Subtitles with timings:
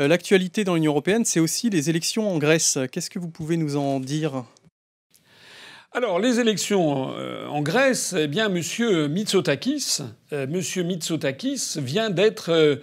[0.00, 2.78] Euh, l'actualité dans l'Union européenne, c'est aussi les élections en Grèce.
[2.90, 4.44] Qu'est-ce que vous pouvez nous en dire?
[5.92, 9.98] Alors, les élections euh, en Grèce, eh bien, Monsieur Mitsotakis,
[10.32, 12.80] euh, Monsieur Mitsotakis vient de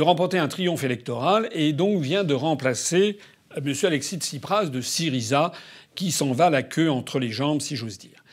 [0.00, 3.18] remporter un triomphe électoral et donc vient de remplacer
[3.62, 5.52] Monsieur Alexis Tsipras de Syriza,
[5.94, 8.24] qui s'en va la queue entre les jambes, si j'ose dire.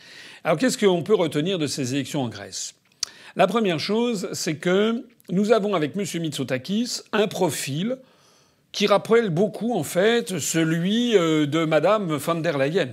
[0.44, 2.74] Alors, qu'est-ce qu'on peut retenir de ces élections en Grèce?
[3.36, 7.98] La première chose, c'est que nous avons avec Monsieur Mitsotakis un profil
[8.74, 12.90] qui rappelle beaucoup en fait celui euh, de Madame van der Leyen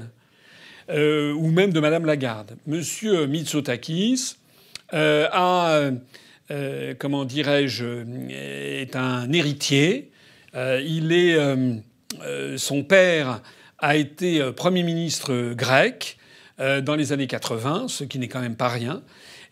[0.90, 2.56] euh, ou même de Madame Lagarde.
[2.66, 4.36] Monsieur Mitsotakis
[4.92, 5.90] euh, a,
[6.98, 10.10] comment dirais-je, est un héritier.
[10.54, 11.38] il est,
[12.56, 13.40] son père
[13.78, 16.18] a été premier ministre grec
[16.58, 19.00] dans les années 80, ce qui n'est quand même pas rien.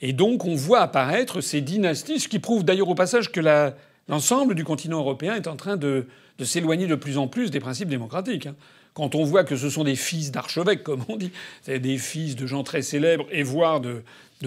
[0.02, 3.76] Et donc on voit apparaître ces dynasties, ce qui prouve d'ailleurs au passage que la,
[4.08, 6.06] L'ensemble du continent européen est en train de,
[6.42, 8.46] s'éloigner de plus en plus des principes démocratiques.
[8.46, 8.56] Hein.
[8.94, 11.30] Quand on voit que ce sont des fils d'archevêques, comme on dit,
[11.66, 14.02] des fils de gens très célèbres et voire de,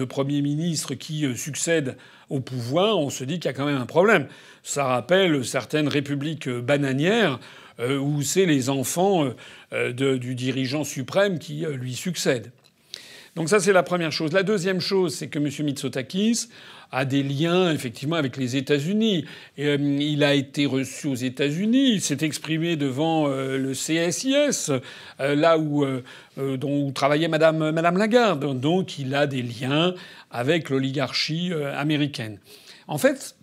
[0.08, 1.96] premiers ministres qui euh, succèdent
[2.28, 4.26] au pouvoir, on se dit qu'il y a quand même un problème.
[4.62, 7.38] Ça rappelle certaines républiques euh, bananières
[7.78, 9.28] euh, où c'est les enfants
[9.72, 12.50] du dirigeant suprême qui lui succèdent.
[13.34, 14.32] Donc ça, c'est la première chose.
[14.32, 15.48] La deuxième chose, c'est que M.
[15.64, 16.48] Mitsotakis
[16.90, 19.24] a des liens effectivement avec les États-Unis.
[19.58, 21.94] Euh, il a été reçu aux États-Unis.
[21.94, 24.70] Il s'est exprimé devant euh, le CSIS,
[25.20, 25.82] euh, là où,
[26.92, 28.60] travaillait Madame, Madame Lagarde.
[28.60, 29.94] Donc il a des liens
[30.30, 32.38] avec l'oligarchie américaine.
[32.86, 33.36] En fait,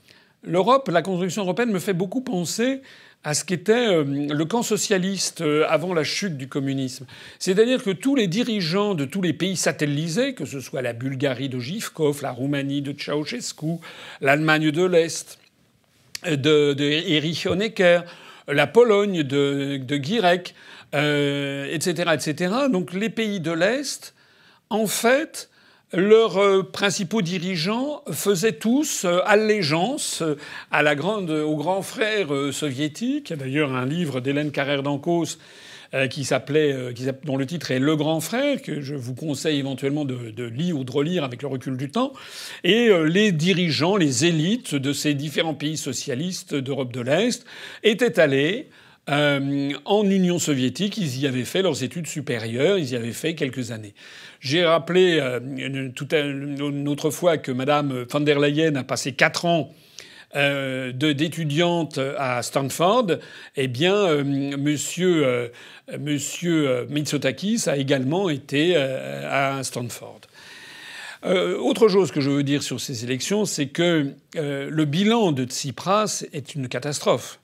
[0.44, 2.82] l'Europe, la construction européenne me fait beaucoup penser
[3.24, 7.06] à ce qu'était euh, le camp socialiste euh, avant la chute du communisme.
[7.38, 11.50] C'est-à-dire que tous les dirigeants de tous les pays satellisés, que ce soit la Bulgarie
[11.50, 13.80] de Givkov, la Roumanie de Ceausescu,
[14.22, 15.38] l'Allemagne de l'Est
[16.28, 18.04] euh, de, Erich Honecker,
[18.48, 19.96] la Pologne de, de
[20.96, 22.54] etc., etc.
[22.72, 24.16] Donc les pays de l'Est,
[24.70, 25.50] en fait,
[25.94, 30.36] leurs euh, principaux dirigeants faisaient tous euh, allégeance euh,
[30.72, 33.30] à la grande, au grand frère soviétique.
[33.30, 35.38] Il y a d'ailleurs un livre d'Hélène Carrère d'Ancos
[36.12, 40.44] qui s'appelait, dont le titre est Le Grand Frère, que je vous conseille éventuellement de,
[40.44, 42.14] lire ou de relire avec le recul du temps.
[42.64, 47.44] Et les dirigeants, les élites de ces différents pays socialistes d'Europe de l'Est
[47.82, 48.70] étaient allés
[49.10, 53.34] euh, en Union soviétique, ils y avaient fait leurs études supérieures, ils y avaient fait
[53.34, 53.94] quelques années.
[54.40, 59.74] J'ai rappelé euh, une, autre fois que Madame van der Leyen a passé quatre ans
[60.36, 63.08] euh, d'étudiante à Stanford,
[63.58, 65.52] eh bien, euh, monsieur,
[66.00, 70.22] monsieur Mitsotakis a également été à Stanford.
[71.26, 76.24] autre chose que je veux dire sur ces élections, c'est que le bilan de Tsipras
[76.32, 77.40] est une catastrophe.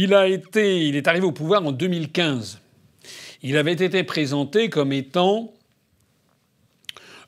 [0.00, 2.60] Il a été, il est arrivé au pouvoir en 2015.
[3.42, 5.52] Il avait été présenté comme étant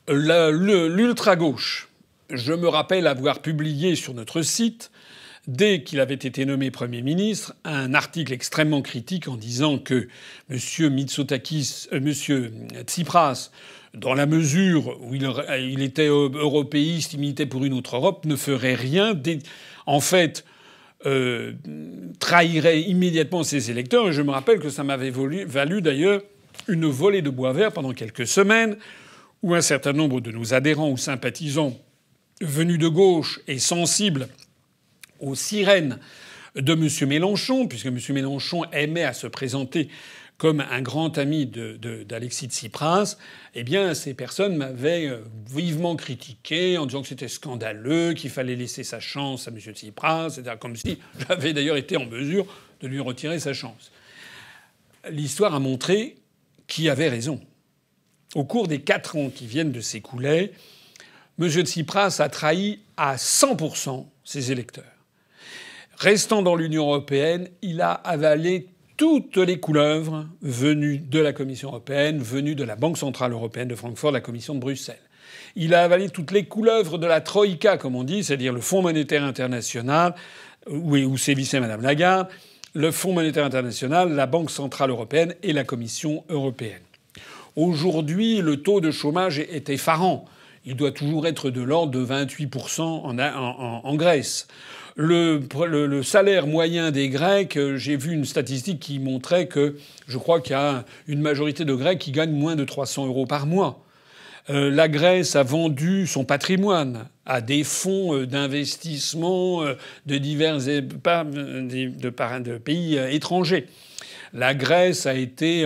[0.07, 1.89] l'ultra-gauche.
[2.29, 4.89] Je me rappelle avoir publié sur notre site,
[5.47, 10.07] dès qu'il avait été nommé Premier ministre, un article extrêmement critique en disant que
[10.49, 10.93] M.
[10.93, 12.13] Mitsotakis, euh, M.
[12.85, 13.51] Tsipras,
[13.93, 18.75] dans la mesure où il, était européiste, il militait pour une autre Europe, ne ferait
[18.75, 19.13] rien.
[19.85, 20.45] En fait,
[21.05, 21.53] euh,
[22.19, 24.11] trahirait immédiatement ses électeurs.
[24.11, 26.21] Je me rappelle que ça m'avait valu d'ailleurs
[26.67, 28.77] une volée de bois vert pendant quelques semaines,
[29.41, 31.77] où un certain nombre de nos adhérents ou sympathisants
[32.41, 34.27] venus de gauche et sensibles
[35.19, 35.99] aux sirènes
[36.55, 37.09] de M.
[37.09, 37.97] Mélenchon, puisque M.
[38.09, 39.89] Mélenchon aimait à se présenter
[40.41, 43.17] comme un grand ami d'Alexis de, Tsipras,
[43.53, 48.55] eh bien, ces personnes m'avaient euh, vivement critiqué en disant que c'était scandaleux, qu'il fallait
[48.55, 49.59] laisser sa chance à M.
[49.59, 50.97] Tsipras, c'est-à-dire comme si
[51.29, 52.47] j'avais d'ailleurs été en mesure
[52.79, 53.91] de lui retirer sa chance.
[55.11, 56.15] L'histoire a montré
[56.65, 57.39] qui avait raison.
[58.33, 60.53] Au cours des quatre ans qui viennent de s'écouler,
[61.39, 61.49] M.
[61.49, 64.85] Tsipras a trahi à 100% ses électeurs.
[65.97, 68.70] Restant dans l'Union européenne, il a avalé
[69.01, 73.73] toutes les couleuvres venues de la Commission européenne, venues de la Banque centrale européenne de
[73.73, 75.01] Francfort, de la Commission de Bruxelles.
[75.55, 78.83] Il a avalé toutes les couleuvres de la Troïka, comme on dit, c'est-à-dire le Fonds
[78.83, 80.13] monétaire international,
[80.69, 82.27] où, sévissait Mme Lagarde,
[82.75, 86.83] le Fonds monétaire international, la Banque centrale européenne et la Commission européenne.
[87.55, 90.25] Aujourd'hui, le taux de chômage est effarant.
[90.63, 94.47] Il doit toujours être de l'ordre de 28% en, en, en Grèce.
[94.97, 99.77] Le, salaire moyen des Grecs, euh, j'ai vu une statistique qui montrait que
[100.07, 103.25] je crois qu'il y a une majorité de Grecs qui gagnent moins de 300 euros
[103.25, 103.85] par mois.
[104.49, 109.63] la Grèce a vendu son patrimoine à des fonds d'investissement
[110.05, 113.67] de divers de pays étrangers.
[114.33, 115.65] La Grèce a été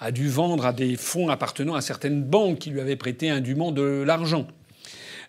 [0.00, 3.70] a dû vendre à des fonds appartenant à certaines banques qui lui avaient prêté indûment
[3.70, 4.48] de l'argent.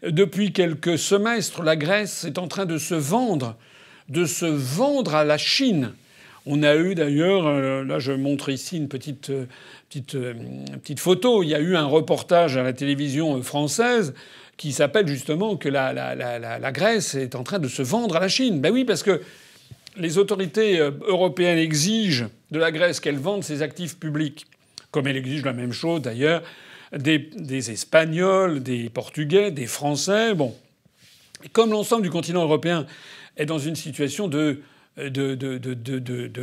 [0.06, 3.56] Depuis quelques semestres, la Grèce est en train de se vendre,
[4.08, 5.94] de se vendre à la Chine.
[6.46, 9.46] On a eu d'ailleurs, euh, là je montre ici une petite, euh,
[9.90, 10.36] petite, euh,
[10.84, 14.14] petite photo, il y a eu un reportage à la télévision française
[14.58, 18.16] qui s'appelle justement que la, la, la, la, Grèce est en train de se vendre
[18.16, 18.62] à la Chine.
[18.62, 19.22] Ben oui, parce que
[19.98, 24.46] les autorités européennes exigent de la Grèce qu'elle vende ses actifs publics,
[24.92, 26.44] comme elle exige la même chose d'ailleurs
[26.98, 30.34] des, Espagnols, des Portugais, des Français.
[30.34, 30.56] Bon.
[31.54, 32.86] comme l'ensemble du continent européen
[33.38, 34.62] est dans une situation de,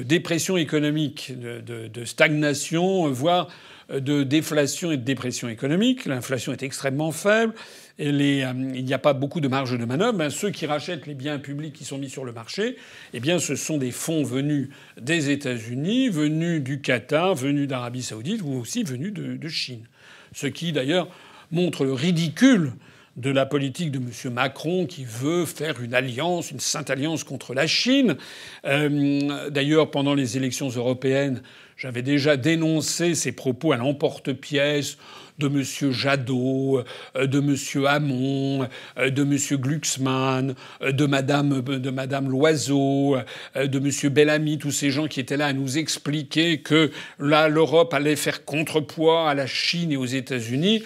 [0.05, 3.49] dépression économique, de, stagnation, voire
[3.91, 6.07] de déflation et de dépression économique.
[6.07, 7.55] L'inflation est extrêmement faible.
[7.99, 10.15] Et euh, il n'y a pas beaucoup de marge de manœuvre.
[10.15, 12.77] Ben, ceux qui rachètent les biens publics qui sont mis sur le marché,
[13.13, 18.41] eh bien, ce sont des fonds venus des États-Unis, venus du Qatar, venus d'Arabie Saoudite
[18.43, 19.85] ou aussi venus de Chine.
[20.33, 21.09] Ce qui d'ailleurs
[21.51, 22.73] montre le ridicule
[23.17, 24.33] de la politique de M.
[24.33, 28.17] Macron qui veut faire une alliance, une sainte alliance contre la Chine.
[28.65, 31.43] Euh, d'ailleurs, pendant les élections européennes,
[31.77, 34.97] j'avais déjà dénoncé ces propos à l'emporte-pièce
[35.39, 35.93] de M.
[35.93, 36.85] Jadot,
[37.17, 37.87] euh, de M.
[37.87, 39.61] Hamon, euh, de M.
[39.61, 43.17] Glucksmann, de Mme, de Madame Loiseau,
[43.57, 44.11] de M.
[44.11, 48.47] Bellamy, tous ces gens qui étaient là à nous expliquer que là, l'Europe allait faire
[48.47, 50.83] contrepoids à la Chine et aux États-Unis.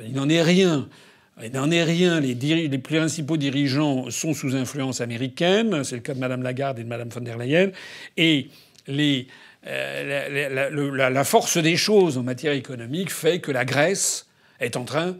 [0.00, 0.88] Il n'en est rien.
[1.42, 2.20] Il n'en est rien.
[2.20, 5.84] Les, principaux dirigeants sont sous influence américaine.
[5.84, 7.72] C'est le cas de Mme Lagarde et de Mme von der Leyen.
[8.16, 8.48] Et
[8.88, 14.28] euh, la, force des choses en matière économique fait que la Grèce
[14.60, 15.14] est en train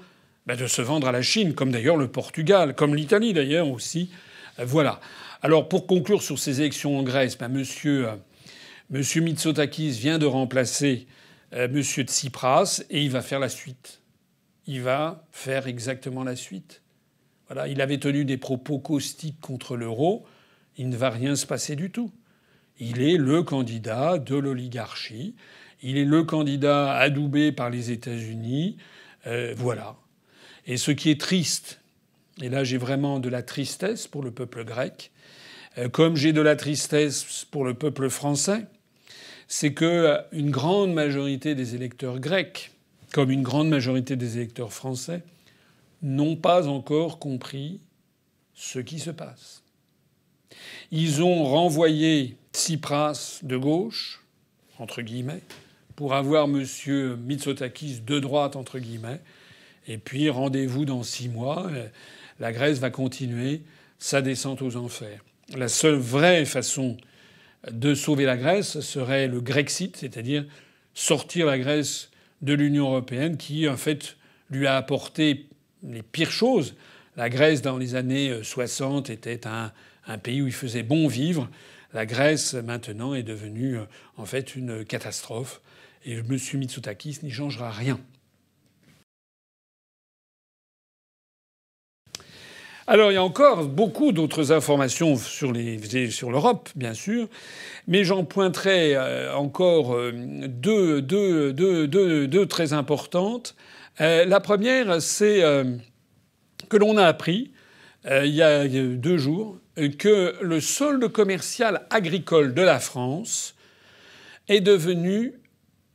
[0.47, 4.11] bah, de se vendre à la Chine, comme d'ailleurs le Portugal, comme l'Italie d'ailleurs aussi.
[4.59, 5.01] Euh, voilà.
[5.43, 11.07] Alors pour conclure sur ces élections en Grèce, bah, monsieur, euh, Mitsotakis vient de remplacer
[11.71, 14.01] monsieur Tsipras et il va faire la suite
[14.67, 16.83] il va faire exactement la suite.
[17.69, 20.27] Il avait tenu des propos caustiques contre l'euro,
[20.77, 22.11] il ne va rien se passer du tout.
[22.79, 25.35] Il est le candidat de l'oligarchie,
[25.83, 28.77] il est le candidat adoubé par les États-Unis,
[29.27, 29.97] euh, voilà.
[30.67, 31.81] Et ce qui est triste,
[32.43, 35.13] et là j'ai vraiment de la tristesse pour le peuple grec,
[35.79, 38.67] euh, comme j'ai de la tristesse pour le peuple français,
[39.49, 42.73] c'est que une grande majorité des électeurs grecs
[43.17, 45.23] comme une grande majorité des électeurs français,
[46.03, 47.81] n'ont pas encore compris
[48.53, 49.63] ce qui se passe.
[50.91, 54.23] Ils ont renvoyé Tsipras de gauche,
[54.79, 55.41] entre guillemets,
[55.95, 56.67] pour avoir M.
[57.25, 59.23] Mitsotakis de droite, entre guillemets,
[59.89, 61.71] et puis rendez-vous dans six mois.
[62.39, 63.63] La Grèce va continuer
[63.99, 65.25] sa descente aux enfers.
[65.57, 66.99] La seule vraie façon
[67.71, 70.45] de sauver la Grèce serait le Grexit, c'est-à-dire
[70.93, 72.11] sortir la Grèce
[72.43, 74.17] de l'Union européenne qui, en fait,
[74.51, 75.49] lui a apporté
[75.83, 76.75] les pires choses.
[77.17, 79.73] La Grèce, dans les années 60, était un,
[80.19, 81.49] pays où il faisait bon vivre.
[81.93, 83.79] La Grèce, maintenant, est devenue,
[84.17, 85.61] en fait, une catastrophe.
[86.05, 86.39] Et M.
[86.55, 87.99] Mitsotakis n'y changera rien.
[92.89, 97.29] Alors il y a encore beaucoup d'autres informations sur l'Europe, bien sûr,
[97.89, 100.13] mais j'en pointerai euh, encore euh,
[100.47, 101.03] deux,
[102.49, 103.57] très importantes.
[104.01, 105.43] Euh, la première, c'est
[106.69, 107.53] que l'on a appris
[108.09, 109.59] il y a deux jours
[109.99, 113.57] que le solde commercial agricole de la France
[114.47, 115.33] est devenu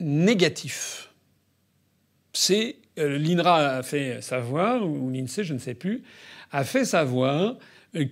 [0.01, 1.09] négatif.
[2.33, 6.03] C'est l'INRA a fait savoir, ou l'INSEE, je ne sais plus,
[6.51, 7.55] a fait savoir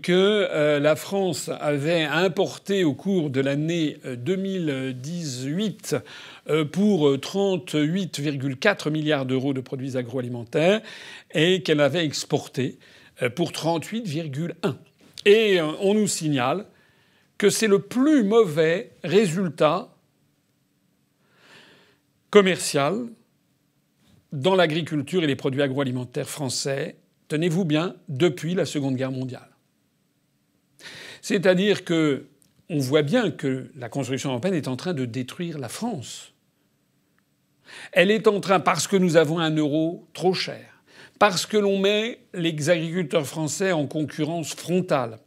[0.02, 6.00] que euh, la France avait importé au cours de l'année 2018 euh,
[6.50, 10.82] euh, pour 38,4 milliards d'euros de produits agroalimentaires
[11.34, 12.78] et qu'elle avait exporté
[13.36, 14.54] pour 38,1.
[15.26, 16.66] Et on nous signale
[17.38, 19.94] que c'est le plus mauvais résultat
[22.30, 23.08] commercial
[24.32, 26.96] dans l'agriculture et les produits agroalimentaires français
[27.30, 29.50] tenez-vous bien, depuis la Seconde Guerre mondiale.
[31.22, 32.26] C'est-à-dire que
[32.70, 36.34] on voit bien que la construction européenne est en train de détruire la France.
[37.92, 40.84] Elle est en train, parce que nous avons un euro trop cher,
[41.18, 45.20] parce que l'on met les agriculteurs français en concurrence frontale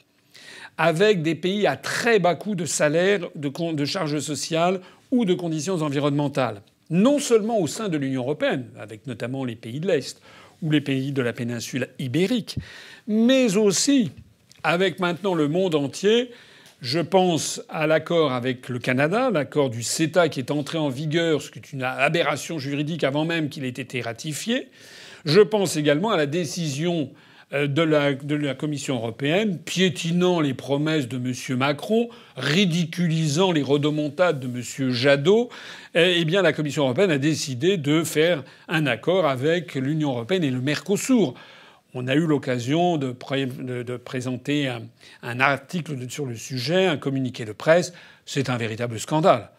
[0.79, 4.81] avec des pays à très bas coût de salaire, de, de charges sociales
[5.11, 6.63] ou de conditions environnementales,
[6.93, 10.21] non seulement au sein de l'Union européenne, avec notamment les pays de l'Est,
[10.61, 12.59] ou les pays de la péninsule ibérique,
[13.09, 14.13] mais aussi
[14.63, 16.31] avec maintenant le monde entier.
[16.83, 21.41] Je pense à l'accord avec le Canada, l'accord du CETA qui est entré en vigueur,
[21.41, 24.69] ce qui est une aberration juridique avant même qu'il ait été ratifié.
[25.25, 27.11] Je pense également à la décision
[27.53, 31.59] de la, de la, Commission européenne, piétinant les promesses de M.
[31.59, 34.91] Macron, ridiculisant les rodomontades de M.
[34.91, 35.51] Jadot,
[35.95, 40.45] eh, eh bien la Commission européenne a décidé de faire un accord avec l'Union européenne
[40.45, 41.35] et le Mercosur.
[41.95, 44.73] On a eu l'occasion de, présenter
[45.23, 47.93] un, article sur le sujet, un communiqué de presse.
[48.25, 49.51] C'est un véritable scandale.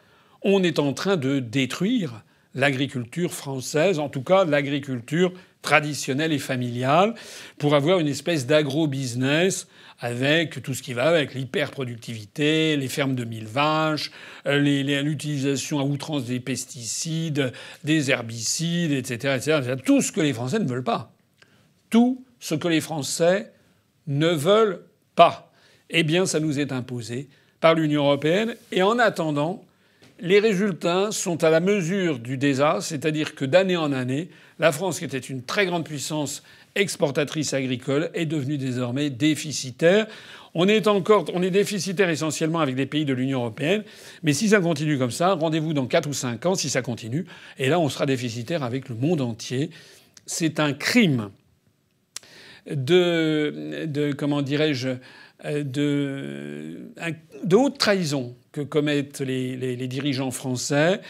[0.41, 2.23] On est en train de détruire
[2.55, 7.13] l'agriculture française, en tout cas l'agriculture traditionnelle et familiale,
[7.57, 9.67] pour avoir une espèce d'agro-business
[9.99, 14.11] avec tout ce qui va avec l'hyperproductivité, les fermes de mille vaches,
[14.45, 17.53] euh, l'utilisation à outrance des pesticides,
[17.85, 19.75] des herbicides, etc., etc.
[19.85, 21.13] Tout ce que les Français ne veulent pas
[21.93, 23.53] tout ce que les Français
[24.07, 24.81] ne veulent
[25.13, 25.51] pas.
[25.91, 27.29] Eh bien, ça nous est imposé
[27.59, 28.55] par l'Union européenne.
[28.71, 29.63] Et en attendant,
[30.19, 34.29] les résultats sont à la mesure du désastre, c'est-à-dire que d'année en année,
[34.59, 36.43] la France, qui était une très grande puissance
[36.75, 40.07] exportatrice agricole, est devenue désormais déficitaire.
[40.55, 43.83] On est déficitaire essentiellement avec des pays de l'Union européenne,
[44.21, 47.25] mais si ça continue comme ça, rendez-vous dans 4 ou 5 ans si ça continue,
[47.57, 49.71] et là on sera déficitaire avec le monde entier.
[50.25, 51.31] C'est un crime
[52.67, 54.89] de, comment dirais-je,
[55.45, 61.01] euh, de, haute trahison que commettent les, dirigeants français.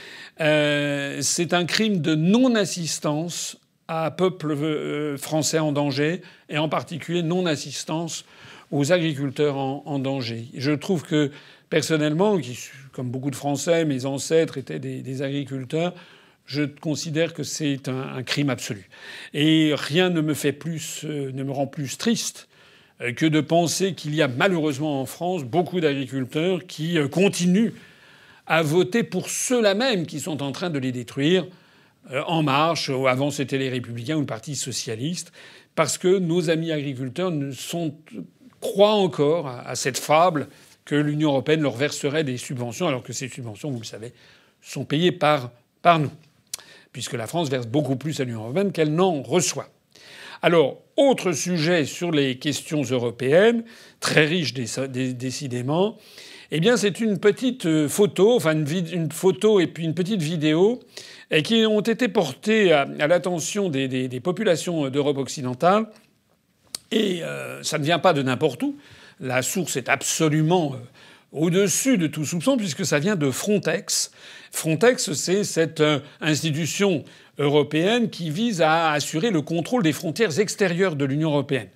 [0.41, 3.57] Euh, c'est un crime de non-assistance
[3.87, 8.25] à un peuple euh, français en danger, et en particulier non-assistance
[8.71, 10.47] aux agriculteurs en, danger.
[10.55, 11.31] Je trouve que,
[11.69, 12.57] personnellement, qui,
[12.91, 15.93] comme beaucoup de Français, mes ancêtres étaient des, agriculteurs,
[16.45, 18.89] je considère que c'est un, crime absolu.
[19.33, 22.47] Et rien ne me fait plus, euh, ne me rend plus triste
[22.99, 27.71] que de penser qu'il y a malheureusement en France beaucoup d'agriculteurs qui euh, continuent
[28.45, 31.45] à voter pour ceux-là même qui sont en train de les détruire.
[32.27, 35.31] En marche, avant c'était les républicains ou le Parti socialiste,
[35.73, 37.31] parce que nos amis agriculteurs
[38.59, 40.49] croient encore à cette fable
[40.83, 44.11] que l'Union européenne leur verserait des subventions, alors que ces subventions, vous le savez,
[44.61, 46.11] sont payées par, par nous
[46.93, 49.67] puisque la France verse beaucoup plus à l'Union européenne qu'elle n'en reçoit.
[50.41, 53.63] Alors, autre sujet sur les questions européennes,
[53.99, 55.97] très riche décidément,
[56.51, 60.81] eh bien c'est une petite euh, photo, enfin une, photo et puis une petite vidéo
[61.43, 65.87] qui ont été portées à, l'attention des, populations d'Europe occidentale.
[66.93, 68.75] Et euh, ça ne vient pas de n'importe où.
[69.19, 70.77] La source est absolument euh,
[71.31, 74.11] au-dessus de tout soupçon puisque ça vient de Frontex.
[74.51, 77.03] Frontex, c'est cette euh, institution
[77.37, 81.69] européenne qui vise à assurer le contrôle des frontières extérieures de l'Union européenne,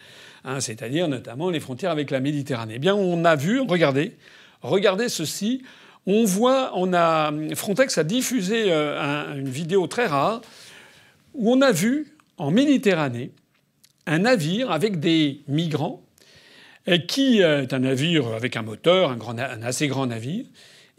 [0.44, 2.74] hein, c'est-à-dire notamment les frontières avec la Méditerranée.
[2.76, 4.14] Eh bien, on a vu, regardez,
[4.62, 5.64] regardez ceci.
[6.06, 10.42] On voit, on a Frontex a diffusé euh, une vidéo très rare
[11.34, 13.32] où on a vu en Méditerranée
[14.06, 16.02] un navire avec des migrants
[17.10, 20.46] qui est un navire avec un moteur, un assez grand navire.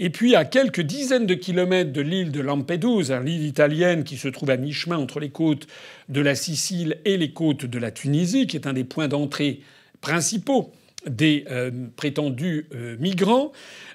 [0.01, 4.29] Et puis, à quelques dizaines de kilomètres de l'île de Lampedusa, l'île italienne qui se
[4.29, 5.67] trouve à mi-chemin entre les côtes
[6.09, 9.61] de la Sicile et les côtes de la Tunisie, qui est un des points d'entrée
[10.01, 10.73] principaux
[11.07, 13.53] des euh, prétendus euh, migrants,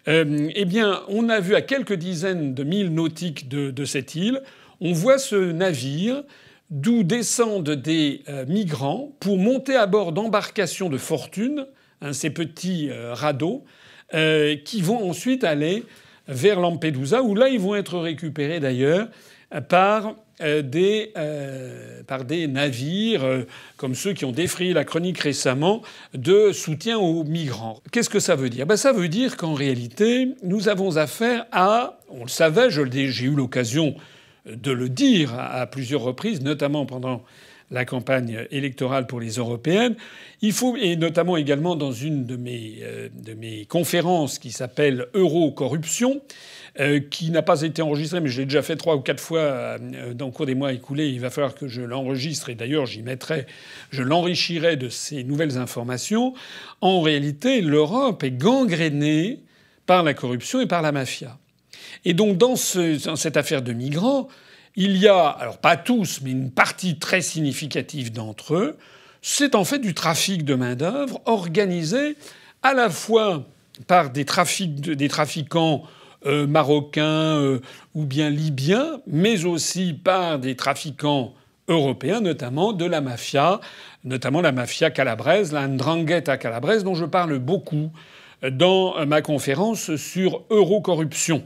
[0.08, 4.42] euh, eh bien, on a vu à quelques dizaines de milles nautiques de, cette île,
[4.82, 6.24] on voit ce navire
[6.70, 11.68] d'où descendent des migrants pour monter à bord d'embarcations de fortune
[12.12, 13.64] ces petits radeaux,
[14.14, 15.84] euh, qui vont ensuite aller
[16.28, 19.08] vers Lampedusa, où là ils vont être récupérés d'ailleurs
[19.70, 21.12] par euh, des,
[22.08, 23.46] par des navires
[23.78, 25.82] comme ceux qui ont défrayé la chronique récemment
[26.14, 27.82] de soutien aux migrants.
[27.92, 28.66] Qu'est-ce que ça veut dire?
[28.66, 33.36] Ben, Ça veut dire qu'en réalité, nous avons affaire à, on le savait, j'ai eu
[33.36, 33.96] l'occasion
[34.46, 37.24] de le dire à plusieurs reprises, notamment pendant
[37.74, 39.96] la campagne électorale pour les européennes.
[40.42, 45.08] Il faut, et notamment également dans une de mes, euh, de mes conférences qui s'appelle
[45.16, 46.22] Euro-corruption,
[46.80, 49.40] euh, qui n'a pas été enregistrée, mais je l'ai déjà fait trois ou quatre fois
[49.40, 51.10] euh, dans le cours des mois écoulés.
[51.10, 53.48] Il va falloir que je l'enregistre et d'ailleurs j'y mettrai,
[53.90, 56.34] je l'enrichirai de ces nouvelles informations.
[56.80, 59.40] En réalité, l'Europe est gangrénée
[59.88, 61.38] par la corruption et par la mafia.
[62.06, 64.28] Et donc dans, ce, dans cette affaire de migrants,
[64.76, 68.78] il y a, alors pas tous, mais une partie très significative d'entre eux,
[69.22, 72.18] c'est en fait du trafic de main-d'œuvre organisé
[72.62, 73.46] à la fois
[73.88, 75.84] par des, trafiquants
[76.26, 77.60] euh, marocains euh,
[77.94, 81.34] ou bien libyens, mais aussi par des trafiquants
[81.68, 83.62] européens, notamment de la mafia,
[84.04, 87.92] notamment la mafia calabraise, la ndrangheta calabraise, dont je parle beaucoup
[88.52, 91.44] dans ma conférence sur Eurocorruption.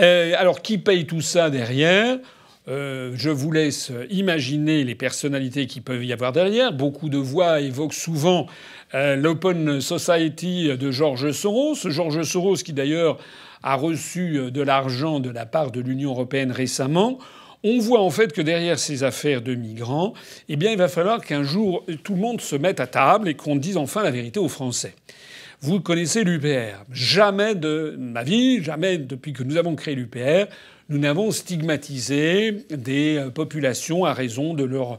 [0.00, 2.18] Euh, alors, qui paye tout ça derrière?
[2.68, 6.72] Euh, je vous laisse imaginer les personnalités qui peuvent y avoir derrière.
[6.72, 8.46] Beaucoup de voix évoquent souvent
[8.94, 11.76] euh, l'Open Society de George Soros.
[11.84, 13.18] George Soros qui d'ailleurs
[13.62, 17.18] a reçu de l'argent de la part de l'Union européenne récemment.
[17.62, 20.12] On voit en fait que derrière ces affaires de migrants,
[20.48, 23.34] eh bien, il va falloir qu'un jour tout le monde se mette à table et
[23.34, 24.94] qu'on dise enfin la vérité aux Français.
[25.62, 26.84] Vous connaissez l'UPR.
[26.92, 30.46] Jamais de ma vie, jamais depuis que nous avons créé l'UPR,
[30.90, 34.98] nous n'avons stigmatisé des euh, populations à raison de leur,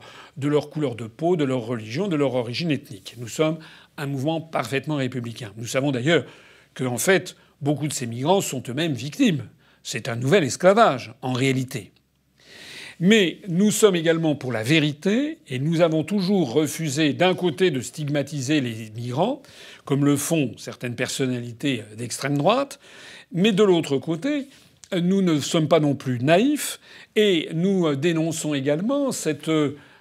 [0.69, 3.15] couleur de peau, de leur religion, de leur origine ethnique.
[3.19, 3.59] Nous sommes
[3.97, 5.53] un mouvement parfaitement républicain.
[5.57, 6.25] Nous savons d'ailleurs
[6.73, 9.45] que, en fait, beaucoup de ces migrants sont eux-mêmes victimes.
[9.83, 11.91] C'est un nouvel esclavage, en réalité.
[12.99, 17.79] Mais nous sommes également pour la vérité et nous avons toujours refusé d'un côté de
[17.79, 19.43] stigmatiser les migrants,
[19.87, 22.77] comme le font certaines personnalités d'extrême droite,
[23.31, 24.49] mais de l'autre côté,
[24.93, 26.79] nous ne sommes pas non plus naïfs
[27.15, 29.49] et nous dénonçons également cette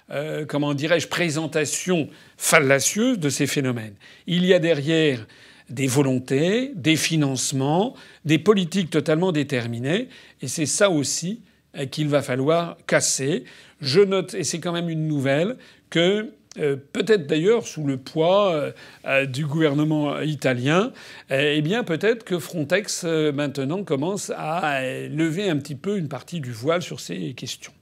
[0.09, 3.95] euh, comment dirais-je présentation fallacieuse de ces phénomènes.
[4.25, 5.25] Il y a derrière
[5.69, 10.09] des volontés, des financements, des politiques totalement déterminées,
[10.41, 11.41] et c'est ça aussi
[11.77, 13.45] euh, qu'il va falloir casser.
[13.79, 15.57] Je note, et c'est quand même une nouvelle,
[15.89, 18.71] que euh, peut-être d'ailleurs sous le poids
[19.05, 20.91] euh, du gouvernement italien,
[21.29, 26.51] eh bien peut-être que Frontex maintenant commence à lever un petit peu une partie du
[26.51, 27.73] voile sur ces questions.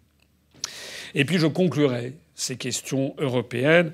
[1.13, 3.93] Et puis je conclurai ces questions européennes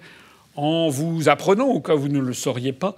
[0.55, 2.95] en vous apprenant, au cas où vous ne le sauriez pas,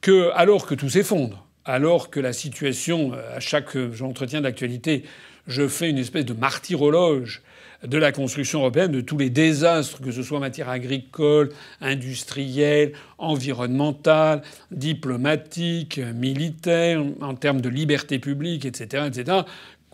[0.00, 5.04] que alors que tout s'effondre, alors que la situation à chaque entretien d'actualité
[5.46, 7.42] je fais une espèce de martyrologe
[7.82, 12.92] de la construction européenne, de tous les désastres, que ce soit en matière agricole, industrielle,
[13.18, 19.38] environnementale, diplomatique, militaire, en termes de liberté publique, etc., etc.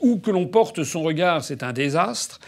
[0.00, 2.40] Où que l'on porte son regard, c'est un désastre.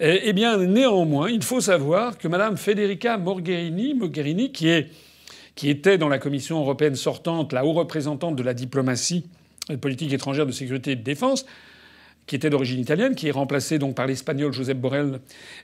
[0.00, 4.90] Eh bien, néanmoins, il faut savoir que Mme Federica Mogherini, Mogherini qui, est,
[5.56, 9.24] qui était dans la Commission européenne sortante la haut représentante de la diplomatie
[9.68, 11.46] de politique étrangère de sécurité et de défense,
[12.28, 15.18] qui était d'origine italienne, qui est remplacée donc par l'espagnol Josep Borrell,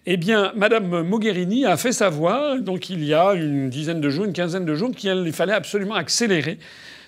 [0.06, 4.24] eh bien, Madame Mogherini a fait savoir, donc il y a une dizaine de jours,
[4.24, 6.58] une quinzaine de jours, qu'il fallait absolument accélérer,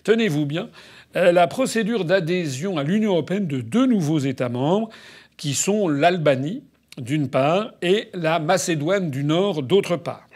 [0.05, 0.69] tenez-vous bien,
[1.17, 4.91] euh, la procédure d'adhésion à l'Union européenne de deux nouveaux États membres,
[5.39, 6.63] qui sont l'Albanie,
[6.99, 10.27] d'une part, et la Macédoine du Nord, d'autre part.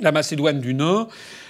[0.00, 1.08] La Macédoine du Nord,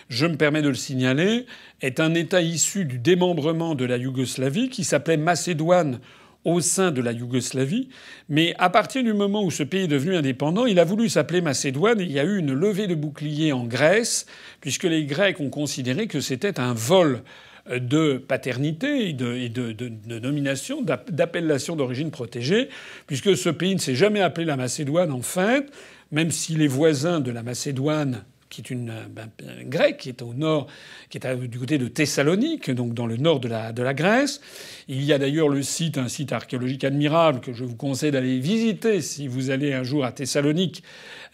[0.09, 1.46] je me permets de le signaler,
[1.83, 6.00] est un État issu du démembrement de la Yougoslavie qui s'appelait Macédoine
[6.44, 7.88] au sein de la Yougoslavie,
[8.29, 11.40] mais à partir du moment où ce pays est devenu indépendant, il a voulu s'appeler
[11.40, 12.00] Macédoine.
[12.00, 14.26] Et il y a eu une levée de bouclier en Grèce,
[14.61, 17.22] puisque les Grecs ont considéré que c'était un vol
[17.68, 22.68] de paternité et de, nomination, d'appellation d'origine protégée,
[23.07, 25.70] puisque ce pays ne s'est jamais appelé la Macédoine en fait,
[26.11, 29.30] même si les voisins de la Macédoine qui est une ben,
[29.64, 30.66] grecque, qui est au nord,
[31.08, 34.40] qui est du côté de Thessalonique, donc dans le nord de la, Grèce.
[34.88, 38.38] Il y a d'ailleurs le site, un site archéologique admirable que je vous conseille d'aller
[38.38, 40.82] visiter si vous allez un jour à Thessalonique,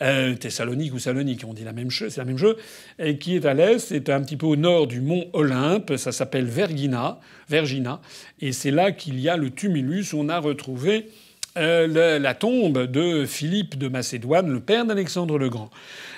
[0.03, 2.57] euh, Thessalonique ou Salonique, on dit la même chose, c'est la même chose,
[2.99, 6.13] et qui est à l'est, c'est un petit peu au nord du mont Olympe, ça
[6.13, 8.01] s'appelle Vergina, Vergina,
[8.41, 11.09] et c'est là qu'il y a le tumulus on a retrouvé
[11.57, 15.71] euh, la tombe de Philippe de Macédoine, le père d'Alexandre le Grand.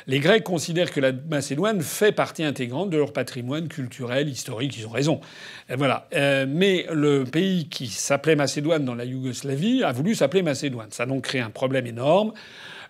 [0.07, 4.75] Les Grecs considèrent que la Macédoine fait partie intégrante de leur patrimoine culturel, historique.
[4.79, 5.21] Ils ont raison.
[5.69, 6.09] voilà.
[6.15, 10.89] Euh, mais le pays qui s'appelait Macédoine dans la Yougoslavie a voulu s'appeler Macédoine.
[10.91, 12.33] Ça a donc créé un problème énorme.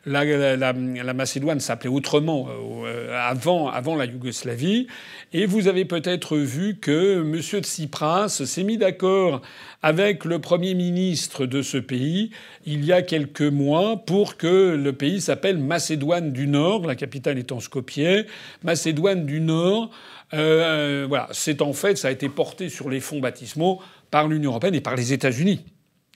[0.07, 0.73] La,
[1.13, 4.87] Macédoine s'appelait autrement euh, avant, avant la Yougoslavie.
[5.33, 7.41] Et vous avez peut-être vu que M.
[7.63, 9.43] Tsipras s'est mis d'accord
[9.83, 12.31] avec le Premier ministre de ce pays
[12.65, 17.39] il y a quelques mois pour que le pays s'appelle Macédoine du Nord, la capitale
[17.39, 18.27] étant Skopje.
[18.63, 19.91] Macédoine du Nord,
[20.35, 23.81] euh, voilà, c'est en fait, ça a été porté sur les fonds baptismaux
[24.11, 25.65] par l'Union européenne et par les États-Unis.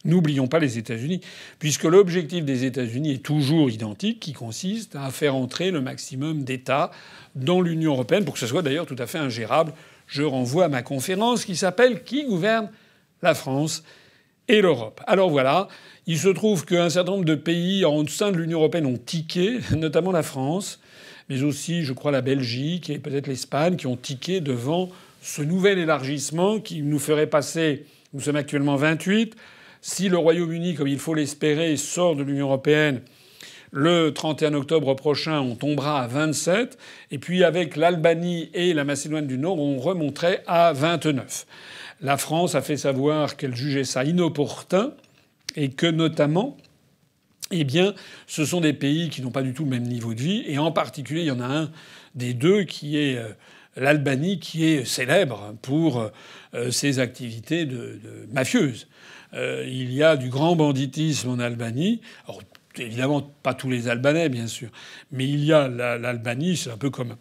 [0.05, 1.21] N'oublions pas les États-Unis,
[1.61, 6.91] puisque l'objectif des États-Unis est toujours identique, qui consiste à faire entrer le maximum d'États
[7.37, 9.73] dans l'Union européenne, pour que ce soit d'ailleurs tout à fait ingérable.
[10.09, 12.71] Je renvoie à ma conférence qui s'appelle Qui gouverne
[13.23, 13.85] la France
[14.49, 15.01] et l'Europe?
[15.07, 15.69] Alors voilà,
[16.09, 19.61] il se trouve qu'un certain nombre de pays en sein de l'Union européenne ont tiqué,
[19.77, 20.81] notamment la France,
[21.29, 24.91] mais aussi, je crois, la Belgique et peut-être l'Espagne, qui ont tiqué devant
[25.23, 29.37] ce nouvel élargissement qui nous ferait passer, nous sommes actuellement 28,
[29.83, 33.03] si le Royaume-Uni, comme il faut l'espérer, sort de l'Union européenne,
[33.75, 36.77] Le 31 octobre prochain, on tombera à 27.
[37.11, 41.47] Et puis avec l'Albanie et la Macédoine du Nord, on remonterait à 29.
[42.03, 44.93] La France a fait savoir qu'elle jugeait ça inopportun
[45.57, 46.59] et que notamment,
[47.51, 47.95] eh bien,
[48.27, 50.45] ce sont des pays qui n'ont pas du tout le même niveau de vie.
[50.47, 51.71] Et en particulier, il y en a un
[52.15, 53.29] des deux qui est euh,
[53.77, 56.11] l'Albanie, qui est célèbre pour
[56.55, 58.01] euh, ses activités de,
[58.33, 58.87] mafieuses.
[59.35, 62.01] Euh, il y a du grand banditisme en Albanie.
[62.27, 62.43] Alors,
[62.77, 64.71] évidemment, pas tous les Albanais, bien sûr,
[65.11, 67.17] mais il y a l'Albanie, c'est un peu comme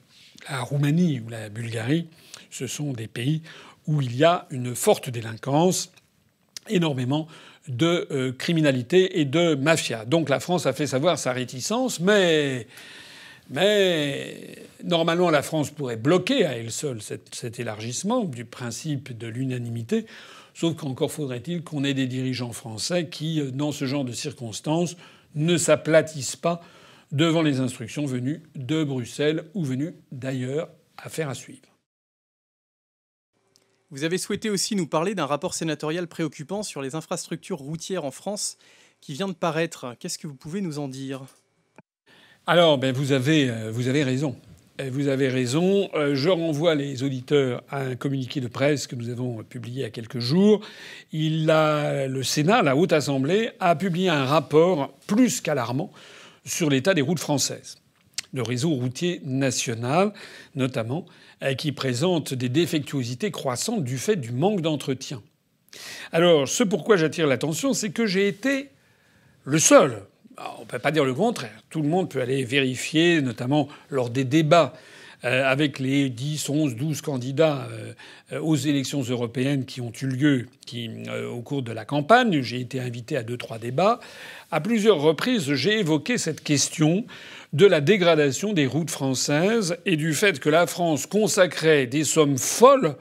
[0.50, 2.08] la Roumanie ou la Bulgarie.
[2.50, 3.42] Ce sont des pays
[3.88, 5.92] où il y a une forte délinquance,
[6.68, 7.28] énormément
[7.68, 10.06] de euh, criminalité et de mafia.
[10.06, 12.68] Donc la France a fait savoir sa réticence, mais
[13.52, 20.06] mais normalement, la France pourrait bloquer à elle seule cet, élargissement du principe de l'unanimité.
[20.54, 24.96] Sauf qu'encore faudrait-il qu'on ait des dirigeants français qui, euh, dans ce genre de circonstances,
[25.36, 26.62] ne s'aplatissent pas
[27.12, 31.62] devant les instructions venues de Bruxelles ou venues d'ailleurs, à faire à suivre.
[33.90, 38.12] Vous avez souhaité aussi nous parler d'un rapport sénatorial préoccupant sur les infrastructures routières en
[38.12, 38.58] France
[39.02, 39.96] qui vient de paraître.
[40.00, 41.26] Qu'est-ce que vous pouvez nous en dire?
[42.48, 44.38] Alors, ben, vous, avez, euh, vous avez raison.
[44.82, 45.90] Euh, vous avez raison.
[45.94, 49.82] Euh, je renvoie les auditeurs à un communiqué de presse que nous avons publié il
[49.82, 50.62] y a quelques jours.
[51.14, 55.92] Le Sénat, la Haute Assemblée, a publié un rapport plus qu'alarmant
[56.46, 57.78] sur l'état des routes françaises.
[58.34, 60.14] Le réseau routier national,
[60.56, 61.06] notamment,
[61.58, 65.22] qui présente des défectuosités croissantes du fait du manque d'entretien.
[66.14, 68.70] Alors, ce pourquoi j'attire l'attention, c'est que j'ai été
[69.44, 70.04] le seul
[70.44, 71.52] ah, on ne peut pas dire le contraire.
[71.70, 74.74] Tout le monde peut aller vérifier, notamment lors des débats
[75.24, 77.68] euh, avec les 10, 11, 12 candidats
[78.32, 82.42] euh, aux élections européennes qui ont eu lieu qui, euh, au cours de la campagne.
[82.42, 84.00] J'ai été invité à deux, trois débats.
[84.50, 87.06] À plusieurs reprises, j'ai évoqué cette question
[87.54, 92.40] de la dégradation des routes françaises et du fait que la France consacrait des sommes
[92.40, 92.96] folles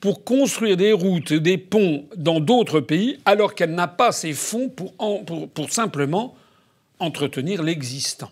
[0.00, 4.70] pour construire des routes, des ponts dans d'autres pays, alors qu'elle n'a pas ces fonds
[4.70, 6.34] pour simplement
[7.04, 8.30] entretenir l'existant.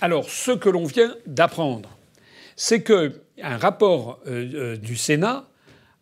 [0.00, 1.90] Alors, ce que l'on vient d'apprendre,
[2.56, 3.10] c'est qu'un
[3.56, 5.46] rapport euh, euh, du Sénat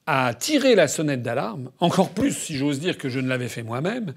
[0.07, 3.63] a tiré la sonnette d'alarme, encore plus, si j'ose dire, que je ne l'avais fait
[3.63, 4.15] moi-même,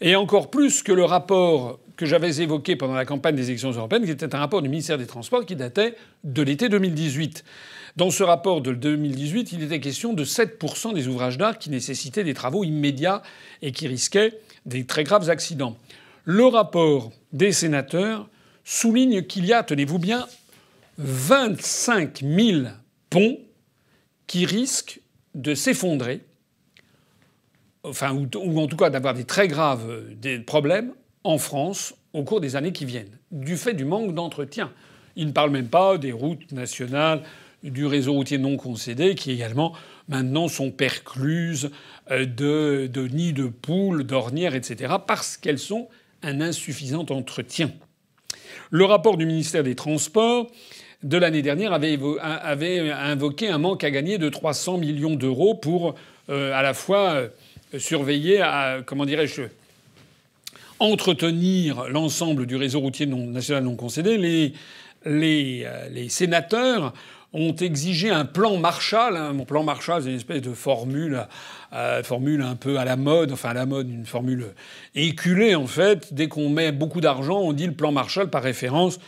[0.00, 4.04] et encore plus que le rapport que j'avais évoqué pendant la campagne des élections européennes,
[4.04, 7.44] qui était un rapport du ministère des Transports qui datait de l'été 2018.
[7.96, 12.24] Dans ce rapport de 2018, il était question de 7% des ouvrages d'art qui nécessitaient
[12.24, 13.22] des travaux immédiats
[13.62, 15.76] et qui risquaient des très graves accidents.
[16.24, 18.28] Le rapport des sénateurs
[18.64, 20.26] souligne qu'il y a, tenez-vous bien,
[20.96, 22.62] 25 000
[23.10, 23.38] ponts
[24.26, 25.00] qui risquent
[25.34, 26.22] de s'effondrer,
[27.82, 32.40] enfin, ou, en tout cas d'avoir des très graves des problèmes en France au cours
[32.40, 34.72] des années qui viennent, du fait du manque d'entretien.
[35.16, 37.22] Il ne parle même pas des routes nationales,
[37.62, 39.74] du réseau routier non concédé, qui également
[40.08, 41.70] maintenant sont percluses
[42.10, 45.88] euh, de, de nids de poules, d'ornières, etc., parce qu'elles sont
[46.24, 47.70] un insuffisant entretien.
[48.70, 50.50] Le rapport du ministère des Transports
[51.02, 51.98] de l'année dernière avait,
[52.90, 55.94] invoqué un manque à gagner de 300 millions d'euros pour
[56.30, 57.28] euh, à la fois euh,
[57.78, 58.42] surveiller,
[58.86, 59.42] comment dirais-je,
[60.78, 64.54] entretenir l'ensemble du réseau routier national non concédé.
[65.06, 66.94] Euh, les sénateurs
[67.34, 69.16] ont exigé un plan Marshall.
[69.16, 69.32] Hein.
[69.32, 71.26] Mon plan Marshall, c'est une espèce de formule,
[71.72, 74.54] euh, formule un peu à la mode, enfin à la mode, une formule
[74.94, 76.14] éculée en fait.
[76.14, 79.00] Dès qu'on met beaucoup d'argent, on dit le plan Marshall par référence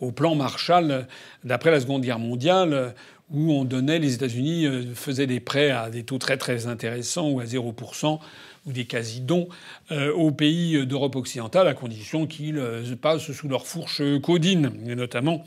[0.00, 1.06] au plan Marshall
[1.44, 2.94] d'après la Seconde Guerre mondiale,
[3.30, 7.30] où on donnait, les États-Unis euh, faisaient des prêts à des taux très très intéressants
[7.30, 8.18] ou à 0%
[8.66, 9.48] ou des quasi-dons
[9.90, 12.62] euh, aux pays d'Europe occidentale à condition qu'ils
[13.00, 15.44] passent sous leur fourche codine, notamment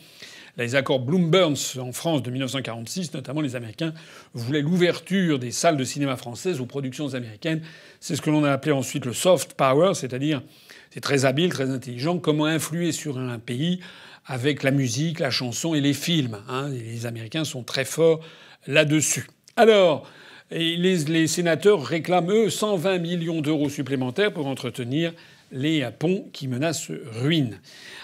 [0.58, 3.94] les accords Bloom-Burns en France de 1946, notamment les Américains
[4.34, 7.62] voulaient l'ouverture des salles de cinéma françaises aux productions américaines.
[8.00, 10.42] C'est ce que l'on a appelé ensuite le soft power, c'est-à-dire
[10.92, 13.80] c'est très habile, très intelligent, comment influer sur un pays
[14.26, 16.38] avec la musique, la chanson et les films.
[16.48, 16.70] Hein.
[16.70, 18.20] Les Américains sont très forts
[18.68, 19.28] là-dessus.
[19.56, 20.08] Alors,
[20.52, 25.14] les, sénateurs réclament, eux, 120 millions d'euros supplémentaires pour entretenir
[25.52, 27.60] les ponts qui menacent ruine.